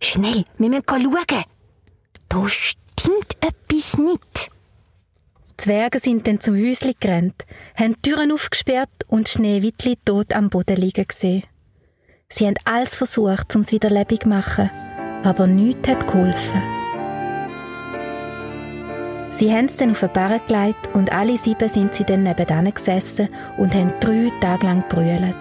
Schnell, 0.00 0.44
wir 0.58 0.68
müssen 0.68 0.84
schauen. 0.88 1.44
Da 2.28 2.48
stimmt 2.48 3.36
etwas 3.40 3.98
nicht. 3.98 4.50
Die 5.50 5.56
Zwerge 5.64 5.98
sind 5.98 6.26
dann 6.26 6.40
zum 6.40 6.54
Häusli 6.54 6.94
gerannt, 6.98 7.44
haben 7.74 7.94
die 7.94 8.10
Türen 8.10 8.30
aufgesperrt 8.32 9.04
und 9.08 9.28
Schneewittli 9.28 9.96
tot 10.04 10.32
am 10.32 10.50
Boden 10.50 10.76
liegen 10.76 11.06
gesehen. 11.06 11.42
Sie 12.28 12.46
haben 12.46 12.56
alles 12.64 12.94
versucht, 12.94 13.56
um 13.56 13.62
es 13.62 13.72
wieder 13.72 13.90
lebendig 13.90 14.22
zu 14.22 14.28
machen, 14.28 14.70
aber 15.24 15.46
nichts 15.46 15.88
hat 15.88 16.06
geholfen. 16.06 16.62
Sie 19.30 19.52
haben 19.52 19.66
es 19.66 19.76
dann 19.76 19.92
auf 19.92 20.00
den 20.00 20.12
Barren 20.12 20.40
gelegt 20.48 20.88
und 20.94 21.12
alle 21.12 21.36
sieben 21.36 21.68
sind 21.68 21.94
sie 21.94 22.04
dann 22.04 22.24
nebenan 22.24 22.72
gesessen 22.72 23.28
und 23.56 23.72
haben 23.72 23.92
drei 24.00 24.30
Tage 24.40 24.66
lang 24.66 24.82
brüllt. 24.88 25.34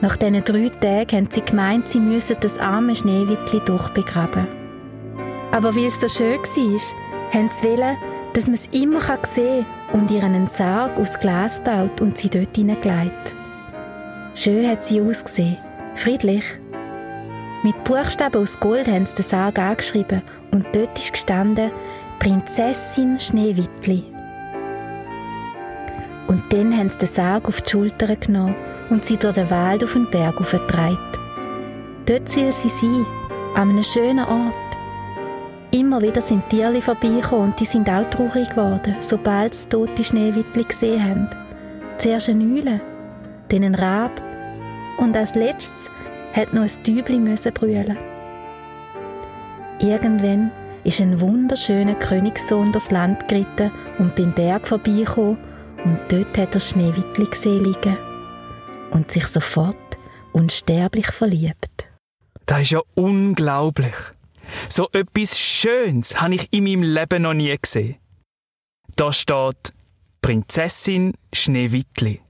Nach 0.00 0.16
diesen 0.16 0.42
drei 0.44 0.68
Tagen 0.80 1.16
haben 1.16 1.28
sie 1.30 1.42
gemeint, 1.42 1.88
sie 1.88 2.00
müssen 2.00 2.36
das 2.40 2.58
arme 2.58 2.96
Schneewittli 2.96 3.60
durchbegraben. 3.66 4.46
Aber 5.52 5.76
weil 5.76 5.86
es 5.86 6.00
so 6.00 6.08
schön 6.08 6.38
war, 6.38 6.80
haben 7.32 7.50
sie 7.50 7.68
wollen, 7.68 7.96
dass 8.32 8.46
man 8.46 8.54
es 8.54 8.66
immer 8.72 9.00
sehen 9.30 9.66
kann 9.92 10.00
und 10.00 10.10
ihr 10.10 10.24
einen 10.24 10.48
Sarg 10.48 10.98
aus 10.98 11.18
Glas 11.20 11.62
baut 11.62 12.00
und 12.00 12.18
sie 12.18 12.28
dort 12.28 12.56
hineingelegt. 12.56 13.34
Schön 14.34 14.68
hat 14.68 14.84
sie 14.84 15.00
ausgesehen, 15.00 15.58
friedlich. 15.94 16.44
Mit 17.64 17.82
Buchstaben 17.82 18.42
aus 18.42 18.60
Gold 18.60 18.86
haben 18.88 19.06
sie 19.06 19.14
den 19.14 19.24
Sarg 19.24 19.58
angeschrieben 19.58 20.20
und 20.50 20.66
dort 20.74 20.98
ist 20.98 21.14
gestanden 21.14 21.70
Prinzessin 22.18 23.18
Schneewittli. 23.18 24.04
Und 26.26 26.42
dann 26.50 26.76
haben 26.76 26.90
sie 26.90 26.98
den 26.98 27.08
Sarg 27.08 27.48
auf 27.48 27.62
die 27.62 27.70
Schultern 27.70 28.20
genommen 28.20 28.54
und 28.90 29.06
sie 29.06 29.16
durch 29.16 29.36
den 29.36 29.48
Wald 29.48 29.82
auf 29.82 29.94
den 29.94 30.10
Berg 30.10 30.38
aufgetragen. 30.38 30.98
Dort 32.04 32.28
soll 32.28 32.52
sie 32.52 32.68
sein, 32.68 33.06
an 33.54 33.70
einem 33.70 33.82
schönen 33.82 34.26
Ort. 34.26 34.54
Immer 35.70 36.02
wieder 36.02 36.20
sind 36.20 36.46
Tierli 36.50 36.82
vorbeigekommen 36.82 37.52
und 37.52 37.60
die 37.60 37.64
sind 37.64 37.88
auch 37.88 38.10
traurig 38.10 38.50
geworden, 38.50 38.94
sobald 39.00 39.54
sie 39.54 39.70
tote 39.70 40.04
Schneewittli 40.04 40.64
gesehen 40.64 41.02
haben. 41.02 41.30
Zuerst 41.96 42.28
ein 42.28 42.42
Eule, 42.42 42.82
dann 43.48 43.64
ein 43.64 43.74
Rab 43.74 44.20
und 44.98 45.16
als 45.16 45.34
letztes 45.34 45.88
hat 46.34 46.52
noch 46.52 46.62
ein 46.62 46.82
Täubli 46.82 47.18
müssen 47.18 47.52
brüllen. 47.54 47.96
Irgendwann 49.80 50.50
ist 50.84 51.00
ein 51.00 51.20
wunderschöner 51.20 51.94
Königssohn 51.94 52.72
durchs 52.72 52.90
Land 52.90 53.28
geritten 53.28 53.70
und 53.98 54.14
beim 54.16 54.32
Berg 54.32 54.66
vorbeigekommen 54.66 55.38
und 55.84 55.98
dort 56.08 56.36
hat 56.36 56.54
er 56.54 56.60
Schneewittli 56.60 57.26
gesehen 57.26 57.64
liegen 57.64 57.96
und 58.90 59.10
sich 59.10 59.26
sofort 59.26 59.76
unsterblich 60.32 61.06
verliebt. 61.06 61.88
Das 62.46 62.62
ist 62.62 62.70
ja 62.70 62.80
unglaublich. 62.94 63.94
So 64.68 64.88
etwas 64.92 65.38
Schönes 65.38 66.20
habe 66.20 66.34
ich 66.34 66.52
in 66.52 66.64
meinem 66.64 66.82
Leben 66.82 67.22
noch 67.22 67.34
nie 67.34 67.56
gesehen. 67.56 67.96
Da 68.96 69.12
steht 69.12 69.72
Prinzessin 70.20 71.14
Schneewittli. 71.32 72.20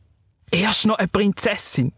Erst 0.50 0.86
noch 0.86 0.98
eine 0.98 1.08
Prinzessin. 1.08 1.92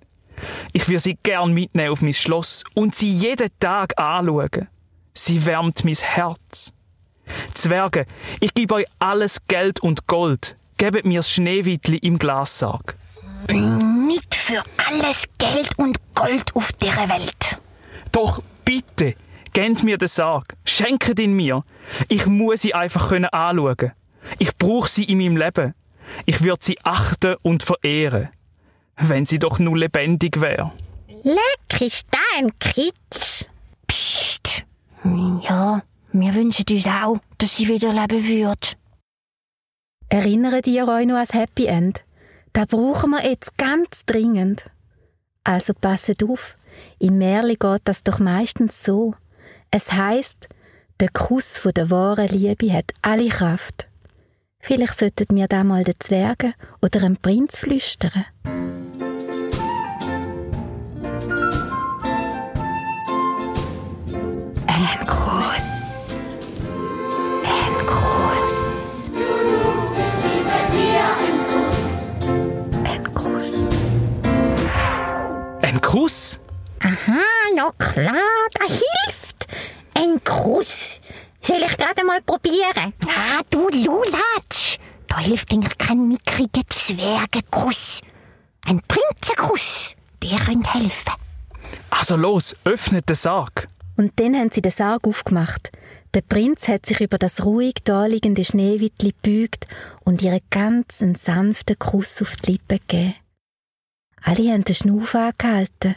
Ich 0.73 0.89
würde 0.89 1.01
sie 1.01 1.19
gern 1.23 1.53
mitnehmen 1.53 1.91
auf 1.91 2.03
mein 2.03 2.15
Schloss 2.15 2.65
und 2.75 2.95
sie 2.95 3.11
jeden 3.11 3.51
Tag 3.59 3.99
anschauen. 3.99 4.69
Sie 5.15 5.47
wärmt 5.47 5.85
mein 5.85 5.95
Herz. 5.95 6.73
Zwerge, 7.55 8.07
ich 8.41 8.55
gebe 8.55 8.75
euch 8.75 8.87
alles 8.99 9.41
Geld 9.49 9.81
und 9.81 10.07
Gold. 10.07 10.57
Gebt 10.79 11.05
mir 11.05 11.21
das 11.21 11.31
Schneewittli 11.31 11.97
im 11.99 12.19
Glassarg. 12.19 12.97
Nicht 13.49 14.35
für 14.35 14.63
alles 14.89 15.25
Geld 15.39 15.79
und 15.79 15.99
Gold 16.15 16.55
auf 16.55 16.73
dieser 16.73 17.09
Welt. 17.09 17.59
Doch 18.13 18.43
bitte, 18.65 19.15
gebt 19.53 19.83
mir 19.83 19.99
den 19.99 20.09
Sarg. 20.09 20.55
Schenkt 20.65 21.19
ihn 21.19 21.33
mir. 21.33 21.65
Ich 22.09 22.27
muss 22.27 22.63
sie 22.63 22.75
einfach 22.75 23.09
können 23.09 23.27
anschauen. 23.27 23.93
Ich 24.39 24.57
brauche 24.57 24.89
sie 24.89 25.05
in 25.05 25.19
meinem 25.19 25.37
Leben. 25.37 25.75
Ich 26.25 26.43
würde 26.43 26.65
sie 26.65 26.79
achten 26.85 27.37
und 27.43 27.63
verehren. 27.63 28.29
Wenn 28.99 29.27
sie 29.27 29.39
doch 29.39 29.59
nur 29.59 29.77
lebendig 29.77 30.41
wäre. 30.41 30.73
Leck, 31.23 31.81
ist 31.81 32.07
da 32.11 32.19
ein 32.39 32.59
Kitsch. 32.59 33.45
Psst. 33.87 34.65
Ja, 35.41 35.83
wir 36.13 36.35
wünschen 36.35 36.65
uns 36.71 36.87
auch, 36.87 37.19
dass 37.39 37.57
sie 37.57 37.69
wieder 37.69 37.93
leben 37.93 38.25
wird. 38.27 38.77
Erinnert 40.09 40.67
ihr 40.67 40.87
euch 40.89 41.07
noch 41.07 41.17
ans 41.17 41.35
Happy 41.35 41.67
End? 41.67 42.01
Da 42.53 42.65
brauchen 42.65 43.11
wir 43.11 43.29
jetzt 43.29 43.59
ganz 43.59 44.07
dringend. 44.07 44.65
Also 45.45 45.75
passet 45.75 46.23
auf, 46.23 46.57
im 46.99 47.19
Märli 47.19 47.57
geht 47.57 47.83
das 47.85 48.03
doch 48.03 48.19
meistens 48.19 48.83
so. 48.83 49.15
Es 49.71 49.93
heißt, 49.93 50.49
der 51.01 51.11
Kuss 51.11 51.59
von 51.59 51.73
der 51.73 51.91
wahren 51.91 52.29
Liebe 52.29 52.73
hat 52.73 52.93
alle 53.03 53.29
Kraft. 53.29 53.89
Vielleicht 54.59 54.99
sollten 54.99 55.37
wir 55.37 55.49
da 55.49 55.63
mal 55.65 55.85
den 55.85 56.01
Zwergen 56.01 56.55
oder 56.81 57.03
einem 57.03 57.17
Prinz 57.17 57.59
flüstern. 57.59 58.25
Ein 64.79 65.07
Kuss. 65.07 66.27
Ein 67.47 67.87
Kuss. 67.87 69.11
Ein 72.85 73.15
Kuss. 73.15 73.53
Ein 75.63 75.81
Kuss? 75.81 76.41
Aha, 76.81 77.23
ja 77.57 77.71
klar, 77.79 78.13
das 78.53 78.69
hilft. 78.69 79.47
Ein 79.95 80.23
Kuss. 80.23 81.01
Soll 81.41 81.57
ich 81.57 81.77
gerade 81.79 82.05
mal 82.05 82.21
probieren? 82.21 82.93
Ah, 83.09 83.41
du 83.49 83.71
Lulatsch. 83.71 84.77
Da 85.09 85.21
hilft 85.21 85.53
eigentlich 85.53 85.79
kein 85.79 86.07
mickriger 86.07 86.69
Zwergenkuss. 86.69 88.03
Ein 88.67 88.83
Prinzenkuss. 88.87 89.95
Der 90.23 90.39
könnte 90.39 90.75
helfen. 90.75 91.15
Also 91.89 92.17
los, 92.17 92.55
öffnet 92.65 93.09
den 93.09 93.17
Sarg. 93.17 93.69
Und 93.97 94.13
dann 94.21 94.37
haben 94.37 94.51
sie 94.53 94.63
den 94.63 94.73
Sarg 94.73 95.07
aufgemacht. 95.07 95.73
Der 96.15 96.21
Prinz 96.23 96.69
hat 96.69 96.87
sich 96.87 97.01
über 97.01 97.19
das 97.19 97.45
ruhig 97.45 97.75
daliegende 97.85 98.45
Schneewittli 98.45 99.15
gebeugt 99.23 99.67
und 100.05 100.23
ihr 100.23 100.41
ganz 100.51 101.03
einen 101.03 101.15
sanften 101.15 101.79
Kuss 101.79 102.23
auf 102.23 102.37
die 102.37 102.53
Lippen 102.53 102.81
gegeben. 102.87 103.15
Alle 104.23 104.53
haben 104.53 104.65
den 104.65 104.75
Schnuff 104.75 105.15
angehalten. 105.15 105.97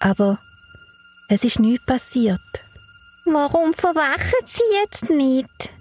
Aber 0.00 0.38
es 1.28 1.44
ist 1.44 1.58
nichts 1.58 1.84
passiert. 1.86 2.40
Warum 3.24 3.74
verwachen 3.74 4.46
Sie 4.46 4.62
jetzt 4.82 5.10
nicht? 5.10 5.72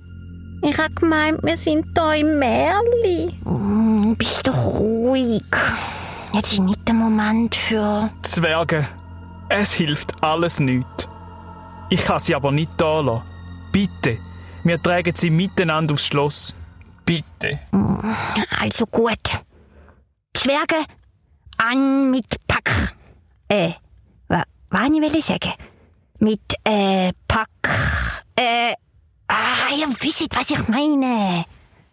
Ich 0.64 0.78
hab 0.80 0.96
gemeint, 0.96 1.44
wir 1.44 1.56
sind 1.56 1.86
da 1.96 2.14
im 2.14 2.40
Märli. 2.40 3.32
Mm, 3.44 4.16
bist 4.16 4.48
doch 4.48 4.80
ruhig. 4.80 5.44
Jetzt 6.34 6.54
ist 6.54 6.60
nicht 6.62 6.88
der 6.88 6.96
Moment 6.96 7.54
für... 7.54 8.10
Zwerge, 8.24 8.88
es 9.50 9.74
hilft 9.74 10.24
alles 10.24 10.60
nicht. 10.60 11.08
Ich 11.90 12.04
kann 12.04 12.20
sie 12.20 12.36
aber 12.36 12.52
nicht 12.52 12.72
da 12.78 13.00
lassen. 13.00 13.24
Bitte, 13.72 14.18
Wir 14.64 14.82
tragen 14.82 15.14
sie 15.16 15.30
miteinander 15.30 15.94
aufs 15.94 16.08
Schloss. 16.08 16.56
Bitte. 17.06 17.60
Also 18.50 18.86
gut. 18.88 19.44
Die 20.36 20.40
Zwerge 20.40 20.86
an 21.58 22.10
mit 22.10 22.26
Pack. 22.48 22.96
Äh, 23.48 23.74
wa, 24.28 24.44
was 24.70 24.90
will 24.90 25.16
ich 25.16 25.26
sagen? 25.26 25.54
Mit, 26.20 26.42
äh, 26.64 27.12
Pack, 27.28 27.50
äh, 28.36 28.74
ah, 29.28 29.70
ihr 29.78 29.88
wisst, 29.88 30.36
was 30.36 30.50
ich 30.50 30.68
meine. 30.68 31.46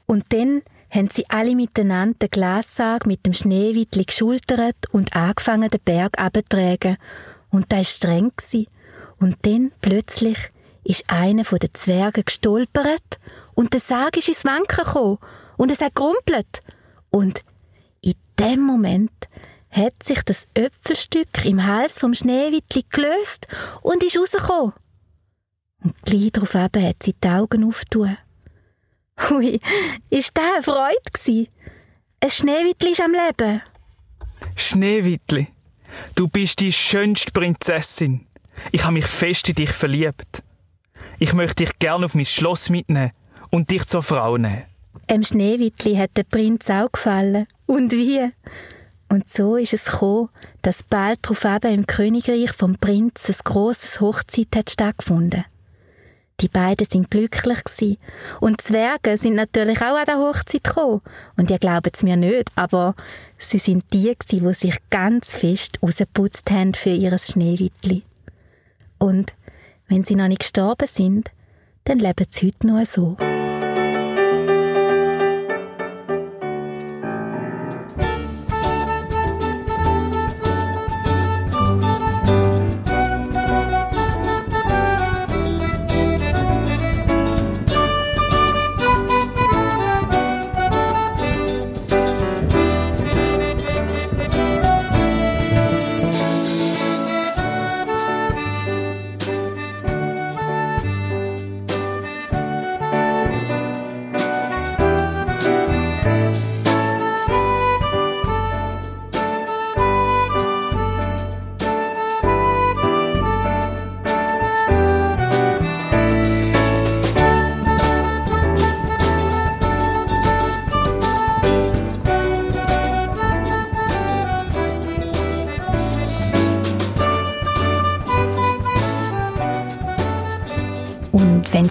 Und 0.07 0.25
dann 0.33 0.63
haben 0.91 1.11
sie 1.11 1.29
alle 1.29 1.55
miteinander 1.55 2.19
den 2.21 2.31
Glassarg 2.31 3.07
mit 3.07 3.27
dem 3.27 3.35
Schneewittli 3.35 4.05
geschultert 4.05 4.77
und 4.93 5.15
angefangen, 5.15 5.69
den 5.69 5.81
Berg 5.85 6.19
abzutragen. 6.19 6.97
Und 7.51 7.71
da 7.71 7.77
war 7.77 7.85
streng. 7.85 8.33
Gewesen. 8.35 8.67
Und 9.23 9.37
dann, 9.43 9.71
plötzlich, 9.81 10.37
ist 10.83 11.05
einer 11.07 11.45
von 11.45 11.61
den 11.61 11.73
Zwergen 11.75 12.25
gestolpert 12.25 13.21
und 13.55 13.73
der 13.73 13.79
Sarg 13.79 14.17
ist 14.17 14.29
ins 14.29 14.45
Wanken 14.45 14.85
gekommen 14.85 15.19
und 15.57 15.71
es 15.71 15.81
hat 15.81 15.95
gerumpelt. 15.95 16.61
Und 17.11 17.41
in 18.01 18.15
dem 18.41 18.61
Moment 18.63 19.13
hat 19.71 20.03
sich 20.03 20.21
das 20.23 20.49
Äpfelstück 20.55 21.45
im 21.45 21.65
Hals 21.65 22.01
vom 22.01 22.15
Schneewittli 22.15 22.85
gelöst 22.91 23.47
und 23.83 24.03
ist 24.03 24.19
rausgekommen. 24.19 24.73
Und 25.85 25.95
gleich 26.05 26.33
darauf 26.33 26.55
hat 26.55 27.03
sie 27.05 27.15
die 27.15 27.29
Augen 27.29 27.63
aufgetan. 27.63 28.19
Hui, 29.29 29.61
ist 30.11 30.37
das 30.37 30.45
eine 30.45 30.63
Freude 30.65 31.13
gewesen? 31.13 31.49
Ein 32.19 32.31
Schneewittli 32.31 32.91
ist 32.91 33.01
am 33.01 33.13
Leben. 33.13 33.63
Schneewittli, 34.57 35.47
du 36.17 36.27
bist 36.27 36.59
die 36.59 36.73
schönste 36.73 37.31
Prinzessin. 37.31 38.27
Ich 38.71 38.85
habe 38.85 38.95
mich 38.95 39.07
fest 39.07 39.49
in 39.49 39.55
dich 39.55 39.73
verliebt. 39.73 40.43
Ich 41.19 41.33
möchte 41.33 41.65
dich 41.65 41.79
gern 41.79 42.05
auf 42.05 42.15
mein 42.15 42.25
Schloss 42.25 42.71
mitnehmen 42.71 43.13
und 43.51 43.71
dich 43.71 43.87
zur 43.87 44.03
Frau 44.03 44.37
nehmen. 44.37 44.65
Em 45.07 45.23
Schneewittli 45.23 45.97
hat 45.97 46.17
der 46.17 46.25
Prinz 46.25 46.71
auch 46.71 46.91
gefallen. 46.91 47.47
Und 47.67 47.93
wie? 47.93 48.31
Und 49.09 49.29
so 49.29 49.57
ist 49.57 49.75
es 49.75 49.85
gekommen, 49.85 50.31
dass 50.63 50.83
bald 50.83 51.19
darauf 51.23 51.45
eben 51.45 51.75
im 51.75 51.87
Königreich 51.87 52.53
vom 52.53 52.77
Prinz 52.77 53.29
ein 53.29 53.37
grosses 53.45 54.01
Hochzeit 54.01 54.49
hat 54.57 54.71
stattgefunden. 54.71 55.45
Die 56.41 56.49
beiden 56.49 56.89
sind 56.91 57.11
glücklich 57.11 57.63
gsi 57.63 57.99
und 58.41 58.61
Zwerge 58.61 59.17
sind 59.17 59.35
natürlich 59.35 59.81
auch 59.81 59.99
an 59.99 60.07
der 60.07 60.19
Hochzeit 60.19 60.65
gekommen. 60.65 61.03
Und 61.37 61.51
ihr 61.51 61.59
glaubt 61.59 61.91
es 61.95 62.03
mir 62.03 62.17
nicht, 62.17 62.51
aber 62.57 62.95
sie 63.39 63.59
sind 63.59 63.85
die 63.93 64.13
gsi, 64.19 64.43
wo 64.43 64.53
sich 64.53 64.77
ganz 64.91 65.35
fest 65.35 65.79
rausgeputzt 65.83 66.51
haben 66.51 66.75
für 66.75 66.91
ihres 66.91 67.33
Schneewittli. 67.33 68.03
Und 69.03 69.35
wenn 69.89 70.05
sie 70.05 70.15
noch 70.15 70.29
nicht 70.29 70.43
gestorben 70.43 70.87
sind, 70.87 71.33
dann 71.83 71.99
leben 71.99 72.25
sie 72.29 72.47
heute 72.47 72.67
noch 72.69 72.87
so. 72.87 73.17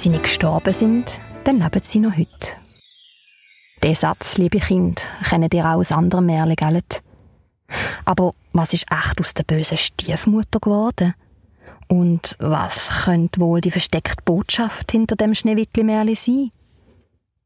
Sie 0.02 0.10
nicht 0.10 0.24
gestorben 0.24 0.74
sind, 0.74 1.22
dann 1.44 1.60
leben 1.60 1.82
sie 1.84 2.00
noch 2.00 2.18
heute. 2.18 2.48
Den 3.84 3.96
Satz, 3.96 4.38
liebe 4.38 4.60
Kind, 4.60 5.06
kennt 5.30 5.54
ihr 5.54 5.66
auch 5.66 5.76
aus 5.76 5.92
anderen 5.92 6.26
Märchen, 6.26 6.56
gell? 6.56 6.82
Aber 8.06 8.34
was 8.52 8.74
ist 8.74 8.88
echt 8.92 9.20
aus 9.20 9.34
der 9.34 9.44
bösen 9.44 9.78
Stiefmutter 9.78 10.60
geworden? 10.60 11.14
Und 11.88 12.36
was 12.40 13.04
könnte 13.04 13.40
wohl 13.40 13.62
die 13.62 13.72
versteckte 13.72 14.24
Botschaft 14.26 14.92
hinter 14.92 15.16
dem 15.16 15.36
Schneewittli-Märchen 15.36 16.16
sein? 16.16 16.52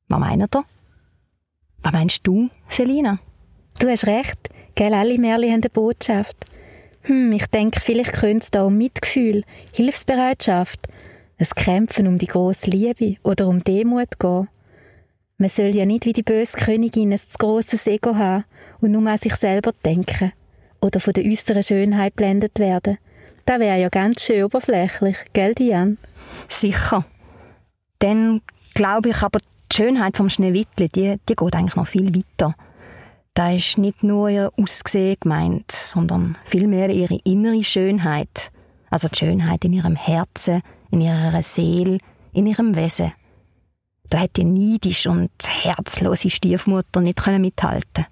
Was 0.08 0.20
meint 0.20 0.56
ihr? 0.56 0.64
Was 1.84 1.92
meinst 1.92 2.22
du, 2.24 2.50
Selina? 2.70 3.20
Du 3.80 3.90
hast 3.90 4.08
recht, 4.08 4.50
gell, 4.76 4.94
alle 4.94 5.18
Märchen 5.18 5.52
haben 5.52 5.62
eine 5.62 5.70
Botschaft. 5.70 6.38
Hm, 7.02 7.34
ich 7.34 7.48
denke, 7.48 7.82
vielleicht 7.82 8.14
könnte 8.14 8.46
es 8.46 8.52
da 8.52 8.64
um 8.64 8.78
Mitgefühl, 8.78 9.44
Hilfsbereitschaft, 9.74 10.88
ein 11.38 11.48
Kämpfen 11.56 12.08
um 12.08 12.18
die 12.18 12.28
grosse 12.28 12.70
Liebe 12.70 13.18
oder 13.24 13.48
um 13.48 13.64
Demut 13.64 14.20
gehen. 14.20 14.48
Man 15.38 15.50
soll 15.50 15.76
ja 15.76 15.86
nicht 15.86 16.06
wie 16.06 16.14
die 16.14 16.24
böse 16.24 16.58
Königin 16.58 17.12
ein 17.12 17.18
zu 17.18 17.38
grosses 17.38 17.88
Ego 17.88 18.16
haben 18.16 18.46
und 18.80 18.92
nur 18.92 19.10
an 19.10 19.18
sich 19.18 19.36
selber 19.36 19.74
denken 19.84 20.32
oder 20.82 21.00
von 21.00 21.14
der 21.14 21.26
äußeren 21.26 21.64
Schönheit 21.64 22.16
blendet 22.16 22.60
werden. 22.60 22.98
Das 23.46 23.60
wäre 23.60 23.80
ja 23.80 23.90
ganz 23.90 24.24
schön 24.24 24.44
oberflächlich, 24.44 25.18
gell, 25.34 25.54
Diane? 25.54 25.98
Sicher. 26.48 27.06
Dann 28.00 28.42
glaube 28.74 29.10
ich 29.10 29.22
aber, 29.22 29.40
die 29.40 29.76
Schönheit 29.76 30.18
vom 30.18 30.30
Schneewittli, 30.30 30.90
die, 30.90 31.18
die 31.28 31.36
geht 31.36 31.56
eigentlich 31.56 31.76
noch 31.76 31.88
viel 31.88 32.16
weiter. 32.16 32.56
Da 33.34 33.52
ist 33.52 33.78
nicht 33.78 34.04
nur 34.04 34.30
ihr 34.30 34.52
Aussehen 34.58 35.18
gemeint, 35.20 35.72
sondern 35.72 36.38
vielmehr 36.46 36.90
ihre 36.90 37.20
innere 37.24 37.64
Schönheit. 37.64 38.52
Also 38.90 39.10
die 39.10 39.18
Schönheit 39.18 39.66
in 39.66 39.74
ihrem 39.74 39.96
Herzen, 39.96 40.62
in 40.96 41.02
ihrer 41.02 41.44
Seele, 41.44 41.98
in 42.34 42.48
ihrem 42.48 42.76
Wesen. 42.76 43.12
Da 44.10 44.20
hätte 44.20 44.42
die 44.42 44.46
neidische 44.46 45.10
und 45.10 45.32
herzlose 45.46 46.30
Stiefmutter 46.30 47.02
nicht 47.02 47.18
können 47.18 47.42
mithalten 47.42 48.06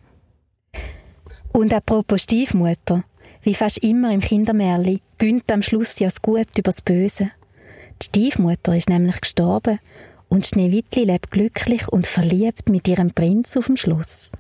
Und 1.54 1.74
apropos 1.74 2.24
Stiefmutter, 2.24 3.04
wie 3.42 3.54
fast 3.54 3.78
immer 3.80 4.12
im 4.12 4.22
Kindermärli, 4.22 5.02
gönnt 5.18 5.52
am 5.52 5.62
Schluss 5.62 6.00
ja 6.00 6.08
das 6.10 6.22
Gut 6.22 6.58
über 6.58 6.72
das 6.72 6.82
Böse. 6.82 7.32
Die 8.02 8.06
Stiefmutter 8.06 8.76
ist 8.76 8.90
nämlich 8.90 9.22
gestorben 9.22 9.80
und 10.28 10.46
Schneewittli 10.48 11.04
lebt 11.04 11.32
glücklich 11.32 11.88
und 11.88 12.08
verliebt 12.08 12.70
mit 12.70 12.88
ihrem 12.88 13.12
Prinz 13.12 13.56
auf 13.56 13.68
dem 13.68 13.78
Schloss. 13.78 14.32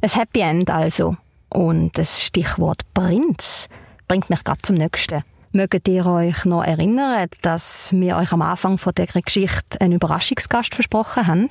Ein 0.00 0.10
Happy 0.10 0.40
End 0.40 0.70
also. 0.70 1.16
Und 1.50 1.98
das 1.98 2.22
Stichwort 2.22 2.82
Prinz 2.94 3.68
bringt 4.06 4.30
mich 4.30 4.42
gerade 4.44 4.62
zum 4.62 4.76
nächsten. 4.76 5.24
Mögt 5.52 5.88
ihr 5.88 6.04
euch 6.04 6.44
noch 6.44 6.62
erinnern, 6.62 7.28
dass 7.40 7.90
wir 7.92 8.16
euch 8.16 8.32
am 8.32 8.42
Anfang 8.42 8.76
von 8.76 8.94
der 8.94 9.06
Geschichte 9.06 9.80
einen 9.80 9.94
Überraschungsgast 9.94 10.74
versprochen 10.74 11.26
haben? 11.26 11.48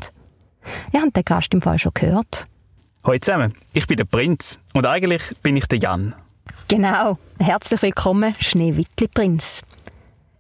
Ihr 0.92 1.02
habt 1.02 1.16
den 1.16 1.26
Gast 1.26 1.52
im 1.54 1.62
Fall 1.62 1.80
schon 1.80 1.94
gehört. 1.96 2.46
Hallo 3.04 3.18
zusammen, 3.18 3.54
ich 3.74 3.88
bin 3.88 3.98
der 3.98 4.06
Prinz 4.06 4.60
und 4.74 4.86
eigentlich 4.86 5.24
bin 5.42 5.58
ich 5.58 5.66
der 5.66 5.80
Jan. 5.80 6.14
Genau. 6.68 7.18
Herzlich 7.40 7.82
willkommen, 7.82 8.36
Schneewittli-Prinz. 8.40 9.64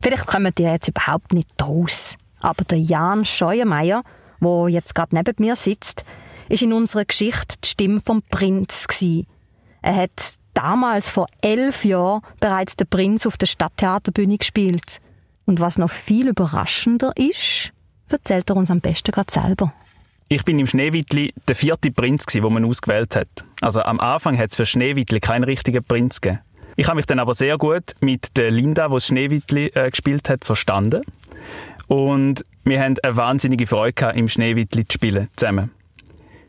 Vielleicht 0.03 0.28
kommen 0.28 0.53
die 0.55 0.64
jetzt 0.64 0.88
überhaupt 0.88 1.34
nicht 1.34 1.49
raus. 1.60 2.16
Aber 2.41 2.64
der 2.64 2.80
Jan 2.80 3.26
Scheuermeier, 3.26 4.03
wo 4.39 4.68
jetzt 4.68 4.93
gerade 4.93 5.16
neben 5.16 5.34
mir 5.39 5.55
sitzt, 5.55 6.05
ist 6.49 6.62
in 6.62 6.74
unserer 6.74 7.05
Geschichte 7.05 7.55
die 7.64 7.70
Stimme 7.70 8.01
vom 8.05 8.22
Prinz 8.22 8.88
gsi. 8.88 9.26
Er 9.82 9.95
hat 9.95 10.36
damals 10.58 11.10
vor 11.10 11.28
elf 11.41 11.86
Jahren 11.86 12.22
bereits 12.39 12.76
den 12.76 12.88
Prinz 12.88 13.26
auf 13.26 13.38
der 13.38 13.45
Stadttheaterbühne 13.45 14.38
gespielt. 14.38 14.99
Und 15.45 15.60
was 15.60 15.78
noch 15.78 15.91
viel 15.91 16.28
überraschender 16.28 17.14
ist, 17.16 17.72
erzählt 18.10 18.49
er 18.49 18.58
uns 18.58 18.72
am 18.72 18.82
besten 18.82 19.12
gerade 19.12 19.32
selber. 19.32 19.72
Ich 20.30 20.43
bin 20.43 20.60
im 20.60 20.68
Schneewittli 20.68 21.34
der 21.47 21.55
vierte 21.55 21.91
Prinz, 21.91 22.26
den 22.26 22.43
man 22.43 22.66
ausgewählt 22.66 23.16
hat. 23.16 23.30
Also 23.62 23.82
am 23.82 23.99
Anfang 23.99 24.38
hat 24.38 24.49
es 24.49 24.58
für 24.58 24.66
Schneewittli 24.66 25.20
keinen 25.20 25.45
richtigen 25.45 25.84
Prinz 25.84 26.20
gegeben. 26.20 26.41
Ich 26.76 26.88
habe 26.88 26.97
mich 26.97 27.05
dann 27.05 27.20
aber 27.20 27.34
sehr 27.34 27.58
gut 27.58 27.95
mit 28.01 28.36
der 28.36 28.51
Linda, 28.51 28.89
die 28.89 28.99
Schneewittli 28.99 29.68
äh, 29.68 29.89
gespielt 29.89 30.30
hat, 30.30 30.43
verstanden. 30.43 31.03
Und 31.88 32.45
wir 32.66 32.82
haben 32.82 32.95
eine 33.01 33.16
wahnsinnige 33.16 33.68
Freude 33.68 33.93
gehabt, 33.93 34.18
im 34.18 34.28
Schneewittli 34.28 34.88
zu 34.88 34.95
spielen, 34.95 35.30
zusammen. 35.38 35.72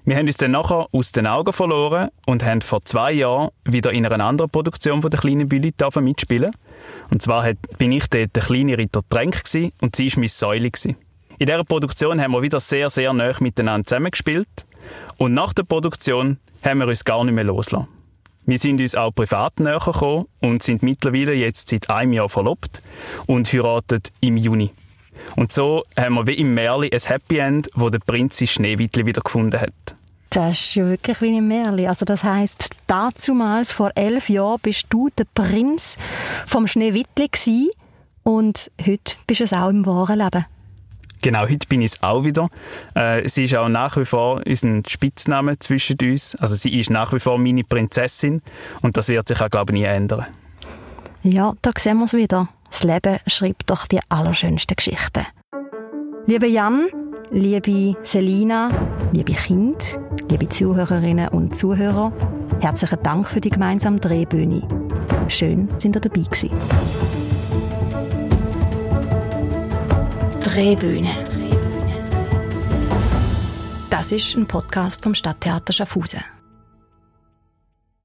Wir 0.09 0.17
haben 0.17 0.27
uns 0.27 0.39
dann 0.39 0.53
nachher 0.53 0.87
aus 0.91 1.13
den 1.13 1.27
Augen 1.27 1.53
verloren 1.53 2.09
und 2.25 2.43
haben 2.43 2.63
vor 2.63 2.83
zwei 2.83 3.13
Jahren 3.13 3.51
wieder 3.67 3.93
in 3.93 4.07
einer 4.07 4.25
anderen 4.25 4.51
Produktion 4.51 5.03
von 5.03 5.11
der 5.11 5.21
kleinen 5.21 5.51
Bühne 5.51 5.71
mitspielen. 6.01 6.51
Und 7.11 7.21
zwar 7.21 7.45
hat, 7.45 7.59
bin 7.77 7.93
ich 7.93 8.07
dort 8.07 8.35
der 8.35 8.43
kleine 8.43 8.79
Ritter 8.79 9.03
Tränk 9.11 9.43
und 9.83 9.95
sie 9.95 10.11
war 10.11 10.21
Miss 10.21 10.39
Säule. 10.39 10.71
In 10.87 10.97
dieser 11.39 11.63
Produktion 11.63 12.23
haben 12.23 12.33
wir 12.33 12.41
wieder 12.41 12.59
sehr, 12.59 12.89
sehr 12.89 13.13
nah 13.13 13.35
miteinander 13.41 13.85
zusammengespielt. 13.85 14.49
Und 15.19 15.35
nach 15.35 15.53
der 15.53 15.65
Produktion 15.65 16.39
haben 16.65 16.79
wir 16.79 16.87
uns 16.87 17.05
gar 17.05 17.23
nicht 17.23 17.35
mehr 17.35 17.45
losgelassen. 17.45 17.89
Wir 18.47 18.57
sind 18.57 18.81
uns 18.81 18.95
auch 18.95 19.15
privat 19.15 19.61
näher 19.61 19.79
gekommen 19.79 20.25
und 20.41 20.63
sind 20.63 20.83
mittlerweile 20.83 21.35
jetzt 21.35 21.69
seit 21.69 21.91
einem 21.91 22.15
Jahr 22.15 22.31
verlobt 22.31 22.81
und 23.27 23.53
heiraten 23.53 24.01
im 24.23 24.39
Juni. 24.39 24.71
Und 25.37 25.53
so 25.53 25.85
haben 25.99 26.15
wir 26.15 26.27
wie 26.27 26.35
im 26.35 26.55
Märli 26.55 26.91
ein 26.93 27.01
Happy 27.01 27.39
End, 27.39 27.69
wo 27.75 27.91
der 27.91 28.01
Prinz 28.01 28.39
sein 28.39 28.49
Schneewittli 28.49 29.07
wieder 29.07 29.21
gefunden 29.21 29.61
hat. 29.61 29.97
Das 30.31 30.61
ist 30.61 30.75
ja 30.75 30.87
wirklich 30.87 31.21
wie 31.23 31.37
im 31.37 31.49
Märli. 31.49 31.87
Also 31.87 32.05
das 32.05 32.23
heisst, 32.23 32.71
dazumals 32.87 33.73
vor 33.73 33.91
elf 33.95 34.29
Jahren 34.29 34.61
bist 34.61 34.87
du 34.91 35.09
der 35.17 35.27
Prinz 35.35 35.97
vom 36.47 36.67
Schneewittli 36.67 37.29
gsi 37.29 37.71
und 38.25 38.71
heute 38.85 39.15
bist 39.27 39.41
du 39.41 39.45
es 39.45 39.53
auch 39.53 39.71
im 39.71 39.87
wahren 39.87 40.19
Leben. 40.19 40.45
Genau, 41.23 41.43
heute 41.43 41.67
bin 41.67 41.81
ich 41.81 41.93
es 41.93 42.03
auch 42.03 42.25
wieder. 42.25 42.49
Äh, 42.95 43.29
sie 43.29 43.45
ist 43.45 43.57
auch 43.57 43.69
nach 43.69 43.97
wie 43.97 44.05
vor 44.05 44.43
unser 44.47 44.83
Spitzname 44.87 45.59
zwischen 45.59 45.97
uns. 46.01 46.37
Also 46.37 46.55
sie 46.55 46.79
ist 46.79 46.91
nach 46.91 47.13
wie 47.13 47.19
vor 47.19 47.39
meine 47.39 47.65
Prinzessin 47.65 48.43
und 48.83 48.97
das 48.97 49.09
wird 49.09 49.27
sich 49.29 49.41
auch, 49.41 49.51
glaube 49.51 49.73
ich, 49.73 49.81
nie 49.81 49.87
ändern. 49.87 50.27
Ja, 51.23 51.55
da 51.63 51.73
sehen 51.77 51.99
wir 51.99 52.05
es 52.05 52.13
wieder. 52.13 52.49
Das 52.71 52.83
Leben 52.83 53.19
schreibt 53.27 53.71
doch 53.71 53.87
die 53.87 54.01
allerschönsten 54.09 54.77
Geschichten. 54.77 55.27
Lieber 56.27 56.47
Jan, 56.47 56.89
liebe 57.31 57.97
Selina, 58.03 58.69
liebe 59.13 59.33
Kind, 59.33 59.99
liebe 60.31 60.49
Zuhörerinnen 60.49 61.29
und 61.29 61.57
Zuhörer, 61.57 62.13
herzlichen 62.61 63.03
Dank 63.03 63.29
für 63.29 63.41
die 63.41 63.51
gemeinsame 63.51 63.99
Drehbühne. 63.99 64.63
Schön, 65.29 65.69
sind 65.79 65.97
ihr 65.97 66.01
dabei 66.01 66.23
gewesen. 66.23 66.51
Drehbühne. 70.41 71.11
Das 73.91 74.13
ist 74.13 74.37
ein 74.37 74.47
Podcast 74.47 75.03
vom 75.03 75.15
Stadttheater 75.15 75.73
Schaffhausen. 75.73 76.21